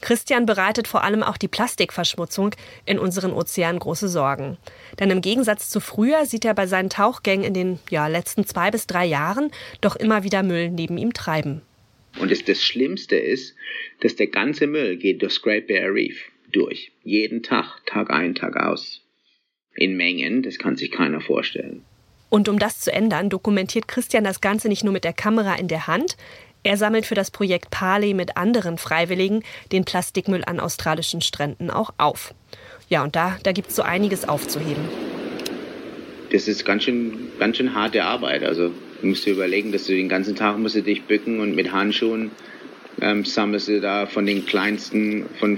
Christian 0.00 0.46
bereitet 0.46 0.88
vor 0.88 1.04
allem 1.04 1.22
auch 1.22 1.36
die 1.36 1.48
Plastikverschmutzung 1.48 2.52
in 2.86 2.98
unseren 2.98 3.32
Ozeanen 3.32 3.78
große 3.78 4.08
Sorgen. 4.08 4.56
Denn 4.98 5.10
im 5.10 5.20
Gegensatz 5.20 5.68
zu 5.68 5.78
früher 5.80 6.24
sieht 6.24 6.46
er 6.46 6.54
bei 6.54 6.66
seinen 6.66 6.88
Tauchgängen 6.88 7.44
in 7.44 7.52
den 7.52 7.78
ja, 7.90 8.06
letzten 8.06 8.46
zwei 8.46 8.70
bis 8.70 8.86
drei 8.86 9.04
Jahren 9.04 9.50
doch 9.82 9.96
immer 9.96 10.22
wieder 10.22 10.42
Müll 10.42 10.70
neben 10.70 10.96
ihm 10.96 11.12
treiben. 11.12 11.60
Und 12.18 12.30
das, 12.30 12.44
das 12.44 12.62
Schlimmste 12.62 13.16
ist, 13.16 13.54
dass 14.00 14.16
der 14.16 14.26
ganze 14.26 14.66
Müll 14.66 14.96
geht 14.96 15.22
durchs 15.22 15.42
Great 15.42 15.66
Barrier 15.68 15.94
Reef 15.94 16.30
durch. 16.52 16.92
Jeden 17.04 17.42
Tag, 17.42 17.84
Tag 17.86 18.10
ein, 18.10 18.34
Tag 18.34 18.56
aus. 18.56 19.02
In 19.74 19.96
Mengen, 19.96 20.42
das 20.42 20.58
kann 20.58 20.76
sich 20.76 20.90
keiner 20.90 21.20
vorstellen. 21.20 21.84
Und 22.28 22.48
um 22.48 22.58
das 22.58 22.80
zu 22.80 22.92
ändern, 22.92 23.28
dokumentiert 23.28 23.88
Christian 23.88 24.24
das 24.24 24.40
Ganze 24.40 24.68
nicht 24.68 24.84
nur 24.84 24.92
mit 24.92 25.04
der 25.04 25.12
Kamera 25.12 25.54
in 25.56 25.68
der 25.68 25.86
Hand. 25.86 26.16
Er 26.62 26.76
sammelt 26.76 27.06
für 27.06 27.14
das 27.14 27.30
Projekt 27.30 27.70
Pali 27.70 28.14
mit 28.14 28.36
anderen 28.36 28.78
Freiwilligen 28.78 29.42
den 29.72 29.84
Plastikmüll 29.84 30.44
an 30.44 30.60
australischen 30.60 31.22
Stränden 31.22 31.70
auch 31.70 31.94
auf. 31.96 32.34
Ja, 32.88 33.02
und 33.02 33.16
da, 33.16 33.38
da 33.42 33.52
gibt 33.52 33.70
es 33.70 33.76
so 33.76 33.82
einiges 33.82 34.28
aufzuheben. 34.28 34.88
Das 36.30 36.46
ist 36.46 36.64
ganz 36.64 36.84
schön, 36.84 37.30
ganz 37.38 37.56
schön 37.56 37.74
harte 37.74 38.04
Arbeit. 38.04 38.44
Also 38.44 38.72
Du 39.00 39.06
musst 39.06 39.24
dir 39.24 39.32
überlegen, 39.32 39.72
dass 39.72 39.86
du 39.86 39.94
den 39.94 40.08
ganzen 40.08 40.36
Tag 40.36 40.58
musst 40.58 40.74
du 40.74 40.82
dich 40.82 41.04
bücken 41.04 41.40
und 41.40 41.54
mit 41.54 41.72
Handschuhen 41.72 42.30
ähm, 43.00 43.24
sammelst 43.24 43.68
du 43.68 43.80
da 43.80 44.06
von 44.06 44.26
den 44.26 44.44
kleinsten, 44.44 45.24
von 45.38 45.54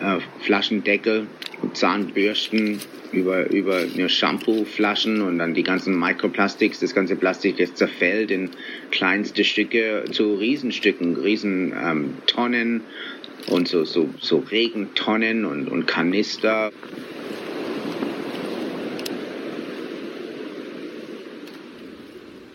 äh, 0.00 0.18
Flaschendeckel, 0.40 1.26
Zahnbürsten 1.72 2.78
über, 3.12 3.50
über 3.50 3.84
ja, 3.84 4.08
Shampooflaschen 4.08 5.22
und 5.22 5.38
dann 5.38 5.54
die 5.54 5.62
ganzen 5.62 5.98
Mikroplastiks, 5.98 6.80
das 6.80 6.94
ganze 6.94 7.16
Plastik, 7.16 7.56
das 7.56 7.74
zerfällt 7.74 8.30
in 8.30 8.50
kleinste 8.90 9.44
Stücke 9.44 10.04
zu 10.10 10.34
Riesenstücken, 10.34 11.16
Riesentonnen 11.16 12.76
ähm, 12.76 13.52
und 13.52 13.68
so, 13.68 13.84
so, 13.84 14.08
so 14.20 14.38
Regentonnen 14.38 15.44
und, 15.44 15.68
und 15.68 15.86
Kanister. 15.86 16.72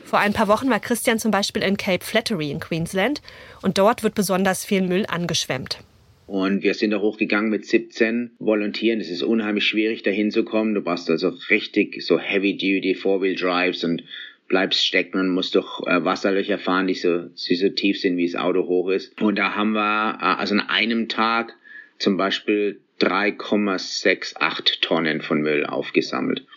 Vor 0.10 0.18
ein 0.18 0.34
paar 0.34 0.48
Wochen 0.48 0.72
war 0.72 0.80
Christian 0.80 1.20
zum 1.20 1.30
Beispiel 1.30 1.62
in 1.62 1.78
Cape 1.78 2.04
Flattery 2.04 2.50
in 2.50 2.60
Queensland 2.60 3.22
und 3.62 3.78
dort 3.78 4.02
wird 4.02 4.16
besonders 4.16 4.66
viel 4.66 4.82
Müll 4.82 5.06
angeschwemmt. 5.08 5.84
Und 6.26 6.64
wir 6.64 6.74
sind 6.74 6.90
da 6.90 7.00
hochgegangen 7.00 7.52
mit 7.52 7.68
17 7.68 8.32
Volontieren. 8.40 9.02
Es 9.02 9.12
ist 9.12 9.22
unheimlich 9.22 9.66
schwierig, 9.66 10.02
da 10.02 10.10
hinzukommen. 10.10 10.74
Du 10.74 10.82
brauchst 10.82 11.12
also 11.12 11.38
richtig 11.52 12.02
so 12.04 12.18
Heavy-Duty 12.18 12.96
Four-Wheel-Drives 12.96 13.84
und 13.84 14.04
bleibst 14.48 14.84
stecken 14.84 15.20
und 15.20 15.30
musst 15.30 15.54
durch 15.54 15.80
äh, 15.86 16.04
Wasserlöcher 16.04 16.58
fahren, 16.58 16.88
die 16.88 16.96
so, 16.96 17.26
die 17.26 17.56
so 17.56 17.70
tief 17.70 18.02
sind, 18.02 18.18
wie 18.18 18.26
das 18.26 18.42
Auto 18.42 18.66
hoch 18.66 18.90
ist. 18.90 19.22
Und 19.22 19.38
da 19.38 19.54
haben 19.54 19.74
wir 19.74 20.18
äh, 20.20 20.40
also 20.40 20.56
an 20.56 20.62
einem 20.62 21.08
Tag 21.08 21.54
zum 22.00 22.18
Beispiel 22.18 22.82
3,68 23.00 24.82
Tonnen 24.82 25.22
von 25.22 25.42
Müll 25.42 25.68
aufgesammelt. 25.68 26.48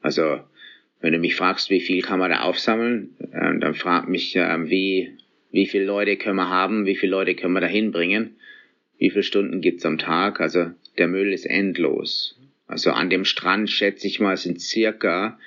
Also 0.00 0.42
wenn 1.02 1.12
du 1.12 1.18
mich 1.18 1.34
fragst, 1.34 1.68
wie 1.68 1.80
viel 1.80 2.00
kann 2.00 2.20
man 2.20 2.30
da 2.30 2.40
aufsammeln, 2.40 3.16
äh, 3.32 3.58
dann 3.58 3.74
frag 3.74 4.08
mich, 4.08 4.34
äh, 4.36 4.70
wie, 4.70 5.18
wie 5.50 5.66
viele 5.66 5.84
Leute 5.84 6.16
können 6.16 6.36
wir 6.36 6.48
haben, 6.48 6.86
wie 6.86 6.96
viele 6.96 7.12
Leute 7.12 7.34
können 7.34 7.52
wir 7.52 7.60
da 7.60 7.66
hinbringen, 7.66 8.36
wie 8.98 9.10
viele 9.10 9.24
Stunden 9.24 9.60
gibt's 9.60 9.84
am 9.84 9.98
Tag. 9.98 10.40
Also 10.40 10.70
der 10.96 11.08
Müll 11.08 11.32
ist 11.32 11.44
endlos. 11.44 12.38
Also 12.66 12.92
an 12.92 13.10
dem 13.10 13.24
Strand 13.24 13.68
schätze 13.68 14.06
ich 14.06 14.20
mal, 14.20 14.36
sind 14.36 14.60
circa 14.60 15.38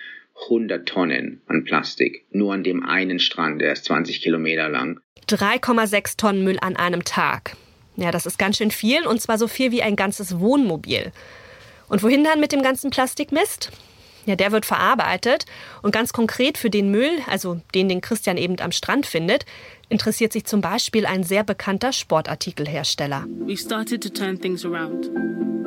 100 0.43 0.87
Tonnen 0.87 1.41
an 1.47 1.63
Plastik. 1.63 2.25
Nur 2.31 2.53
an 2.53 2.63
dem 2.63 2.85
einen 2.85 3.19
Strand, 3.19 3.61
der 3.61 3.71
ist 3.71 3.85
20 3.85 4.21
Kilometer 4.21 4.67
lang. 4.67 4.99
3,6 5.29 6.17
Tonnen 6.17 6.43
Müll 6.43 6.59
an 6.59 6.75
einem 6.75 7.05
Tag. 7.05 7.55
Ja, 7.95 8.11
das 8.11 8.25
ist 8.25 8.37
ganz 8.37 8.57
schön 8.57 8.71
viel 8.71 9.07
und 9.07 9.21
zwar 9.21 9.37
so 9.37 9.47
viel 9.47 9.71
wie 9.71 9.81
ein 9.81 9.95
ganzes 9.95 10.37
Wohnmobil. 10.39 11.13
Und 11.87 12.03
wohin 12.03 12.25
dann 12.25 12.41
mit 12.41 12.51
dem 12.51 12.61
ganzen 12.61 12.89
Plastikmist? 12.89 13.71
Ja, 14.25 14.35
der 14.35 14.51
wird 14.51 14.65
verarbeitet. 14.65 15.45
Und 15.81 15.91
ganz 15.91 16.13
konkret 16.13 16.57
für 16.57 16.69
den 16.69 16.89
Müll, 16.89 17.19
also 17.27 17.61
den, 17.73 17.89
den 17.89 18.01
Christian 18.01 18.37
eben 18.37 18.59
am 18.59 18.71
Strand 18.71 19.05
findet, 19.05 19.45
interessiert 19.89 20.33
sich 20.33 20.45
zum 20.45 20.61
Beispiel 20.61 21.05
ein 21.05 21.23
sehr 21.23 21.43
bekannter 21.43 21.91
Sportartikelhersteller. 21.91 23.25
We 23.45 23.57
started 23.57 24.01
to 24.03 24.09
turn 24.09 24.39
things 24.39 24.65
around. 24.65 25.09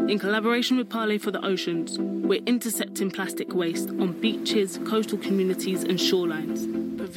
In 0.09 0.19
collaboration 0.19 0.79
with 0.79 0.89
Parley 0.89 1.19
for 1.19 1.33
the 1.33 1.41
Oceans, 1.41 1.99
we're 1.99 2.43
intercepting 2.47 3.11
plastic 3.11 3.55
waste 3.55 3.91
on 4.01 4.15
beaches, 4.15 4.81
coastal 4.89 5.19
communities 5.19 5.85
and 5.85 6.01
shorelines. 6.01 6.67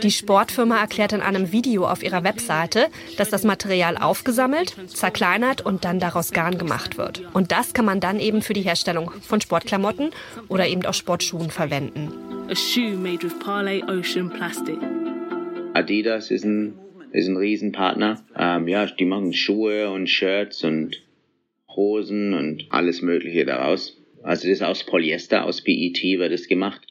Die 0.04 0.12
Sportfirma 0.12 0.78
erklärt 0.78 1.14
in 1.14 1.22
einem 1.22 1.52
Video 1.52 1.86
auf 1.88 2.04
ihrer 2.04 2.24
Webseite, 2.24 2.88
dass 3.18 3.30
das 3.30 3.44
Material 3.44 3.98
aufgesammelt, 3.98 4.76
zerkleinert 4.88 5.62
und 5.62 5.86
dann 5.86 6.00
daraus 6.00 6.32
Garn 6.32 6.58
gemacht 6.58 6.98
wird. 6.98 7.24
Und 7.34 7.52
das 7.52 7.74
kann 7.74 7.86
man 7.86 8.00
dann 8.00 8.20
eben 8.20 8.42
für 8.42 8.54
die 8.54 8.62
Herstellung 8.62 9.12
von 9.22 9.42
Sportklamotten 9.42 10.12
oder 10.48 10.68
eben 10.68 10.86
auch 10.86 10.94
Sportschuhen 10.94 11.52
verwenden. 11.52 12.12
A 12.50 12.56
shoe 12.56 12.96
made 12.98 13.24
with 13.24 13.38
Parley 13.40 13.84
Ocean 13.84 14.30
Plastic. 14.30 14.78
Adidas 15.74 16.32
ist 16.32 16.44
ein, 16.44 16.74
ist 17.12 17.28
ein 17.28 17.38
Riesenpartner. 17.38 18.24
Ähm, 18.38 18.68
ja, 18.68 18.86
die 18.86 19.06
machen 19.06 19.34
Schuhe 19.34 19.90
und 19.92 20.08
Shirts 20.08 20.64
und 20.64 21.02
Hosen 21.76 22.34
und 22.34 22.68
alles 22.70 23.02
Mögliche 23.02 23.46
daraus. 23.46 23.98
Also 24.24 24.48
das 24.48 24.58
ist 24.58 24.64
aus 24.64 24.86
Polyester, 24.86 25.46
aus 25.46 25.64
PET 25.64 26.02
wird 26.20 26.32
es 26.32 26.48
gemacht. 26.48 26.82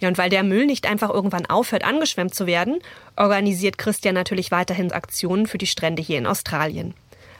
Ja, 0.00 0.08
und 0.08 0.18
weil 0.18 0.30
der 0.30 0.42
Müll 0.42 0.66
nicht 0.66 0.90
einfach 0.90 1.10
irgendwann 1.10 1.46
aufhört, 1.46 1.84
angeschwemmt 1.84 2.34
zu 2.34 2.46
werden, 2.46 2.80
organisiert 3.16 3.78
Christian 3.78 4.14
natürlich 4.14 4.50
weiterhin 4.50 4.90
Aktionen 4.90 5.46
für 5.46 5.58
die 5.58 5.66
Strände 5.66 6.02
hier 6.02 6.18
in 6.18 6.26
Australien. 6.26 6.94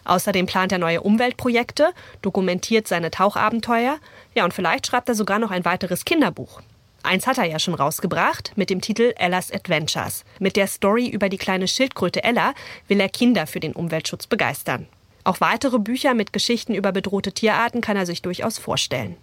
Außerdem 0.04 0.46
plant 0.46 0.72
er 0.72 0.78
neue 0.78 1.00
Umweltprojekte, 1.00 1.90
dokumentiert 2.22 2.86
seine 2.86 3.10
Tauchabenteuer, 3.10 3.98
ja 4.34 4.44
und 4.44 4.54
vielleicht 4.54 4.86
schreibt 4.86 5.08
er 5.08 5.14
sogar 5.14 5.38
noch 5.38 5.50
ein 5.50 5.64
weiteres 5.64 6.04
Kinderbuch. 6.04 6.60
Eins 7.02 7.26
hat 7.26 7.38
er 7.38 7.44
ja 7.44 7.58
schon 7.58 7.74
rausgebracht 7.74 8.52
mit 8.56 8.70
dem 8.70 8.80
Titel 8.80 9.12
Ellas 9.16 9.50
Adventures. 9.50 10.24
Mit 10.38 10.56
der 10.56 10.66
Story 10.68 11.08
über 11.08 11.28
die 11.28 11.38
kleine 11.38 11.66
Schildkröte 11.66 12.22
Ella 12.22 12.54
will 12.86 13.00
er 13.00 13.08
Kinder 13.08 13.46
für 13.46 13.60
den 13.60 13.72
Umweltschutz 13.72 14.26
begeistern. 14.26 14.86
Auch 15.24 15.40
weitere 15.40 15.78
Bücher 15.78 16.14
mit 16.14 16.32
Geschichten 16.32 16.74
über 16.74 16.92
bedrohte 16.92 17.32
Tierarten 17.32 17.80
kann 17.80 17.96
er 17.96 18.06
sich 18.06 18.22
durchaus 18.22 18.58
vorstellen. 18.58 19.16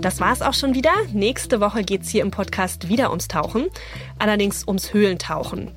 Das 0.00 0.20
war's 0.20 0.42
auch 0.42 0.54
schon 0.54 0.74
wieder. 0.74 0.92
Nächste 1.12 1.60
Woche 1.60 1.82
geht's 1.82 2.08
hier 2.08 2.22
im 2.22 2.30
Podcast 2.30 2.88
wieder 2.88 3.10
ums 3.10 3.28
Tauchen, 3.28 3.66
allerdings 4.18 4.66
ums 4.68 4.92
Höhlentauchen. 4.92 5.72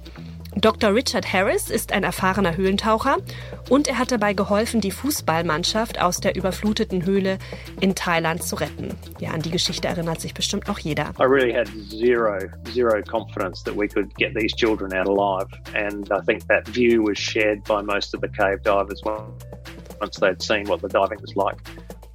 Dr. 0.55 0.93
Richard 0.93 1.31
Harris 1.31 1.69
ist 1.69 1.93
ein 1.93 2.03
erfahrener 2.03 2.57
Höhlentaucher 2.57 3.17
und 3.69 3.87
er 3.87 3.99
hat 3.99 4.11
dabei 4.11 4.33
geholfen, 4.33 4.81
die 4.81 4.91
Fußballmannschaft 4.91 6.01
aus 6.01 6.17
der 6.17 6.35
überfluteten 6.35 7.05
Höhle 7.05 7.37
in 7.79 7.95
Thailand 7.95 8.41
zu 8.43 8.55
retten. 8.55 8.97
Ja, 9.19 9.31
an 9.31 9.41
die 9.41 9.51
Geschichte 9.51 9.87
erinnert 9.87 10.19
sich 10.19 10.33
bestimmt 10.33 10.67
noch 10.67 10.79
jeder. 10.79 11.13
I 11.19 11.23
really 11.23 11.53
had 11.53 11.67
zero, 11.89 12.39
zero 12.73 13.01
confidence 13.03 13.63
that 13.63 13.75
we 13.75 13.87
could 13.87 14.13
get 14.15 14.33
these 14.35 14.53
children 14.55 14.91
out 14.91 15.07
alive. 15.07 15.47
And 15.75 16.11
I 16.11 16.19
think 16.25 16.45
that 16.47 16.67
view 16.67 17.03
was 17.03 17.17
shared 17.17 17.63
by 17.65 17.81
most 17.81 18.15
of 18.15 18.21
the 18.21 18.29
cave 18.29 18.61
divers 18.63 19.01
once 19.03 20.19
they'd 20.19 20.41
seen 20.41 20.67
what 20.67 20.81
the 20.81 20.89
diving 20.89 21.21
was 21.21 21.35
like. 21.35 21.57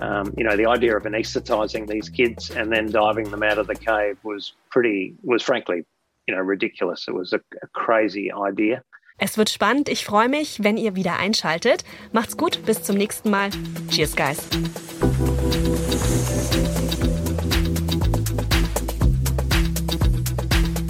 Um, 0.00 0.34
you 0.36 0.44
know, 0.44 0.56
the 0.56 0.66
idea 0.66 0.96
of 0.96 1.04
anesthetizing 1.04 1.88
these 1.88 2.08
kids 2.08 2.50
and 2.50 2.70
then 2.70 2.90
diving 2.90 3.30
them 3.30 3.42
out 3.42 3.58
of 3.58 3.68
the 3.68 3.76
cave 3.76 4.18
was 4.24 4.54
pretty, 4.70 5.14
was 5.22 5.42
frankly 5.42 5.84
you 6.26 6.34
know, 6.34 6.40
ridiculous. 6.40 7.06
It 7.08 7.14
was 7.14 7.32
a, 7.32 7.40
a 7.62 7.66
crazy 7.72 8.30
idea. 8.32 8.82
Es 9.18 9.38
wird 9.38 9.48
spannend. 9.48 9.88
Ich 9.88 10.04
freue 10.04 10.28
mich, 10.28 10.64
wenn 10.64 10.76
ihr 10.76 10.96
wieder 10.96 11.18
einschaltet. 11.18 11.84
Macht's 12.12 12.36
gut. 12.36 12.64
Bis 12.66 12.82
zum 12.82 12.96
nächsten 12.96 13.30
Mal. 13.30 13.50
Cheers, 13.90 14.16
guys. 14.16 14.48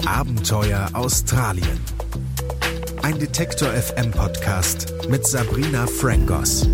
Abenteuer 0.07 0.89
Australien. 0.93 1.79
Ein 3.03 3.19
Detektor 3.19 3.69
FM 3.69 4.09
Podcast 4.09 4.91
mit 5.07 5.27
Sabrina 5.27 5.85
Frangos. 5.85 6.67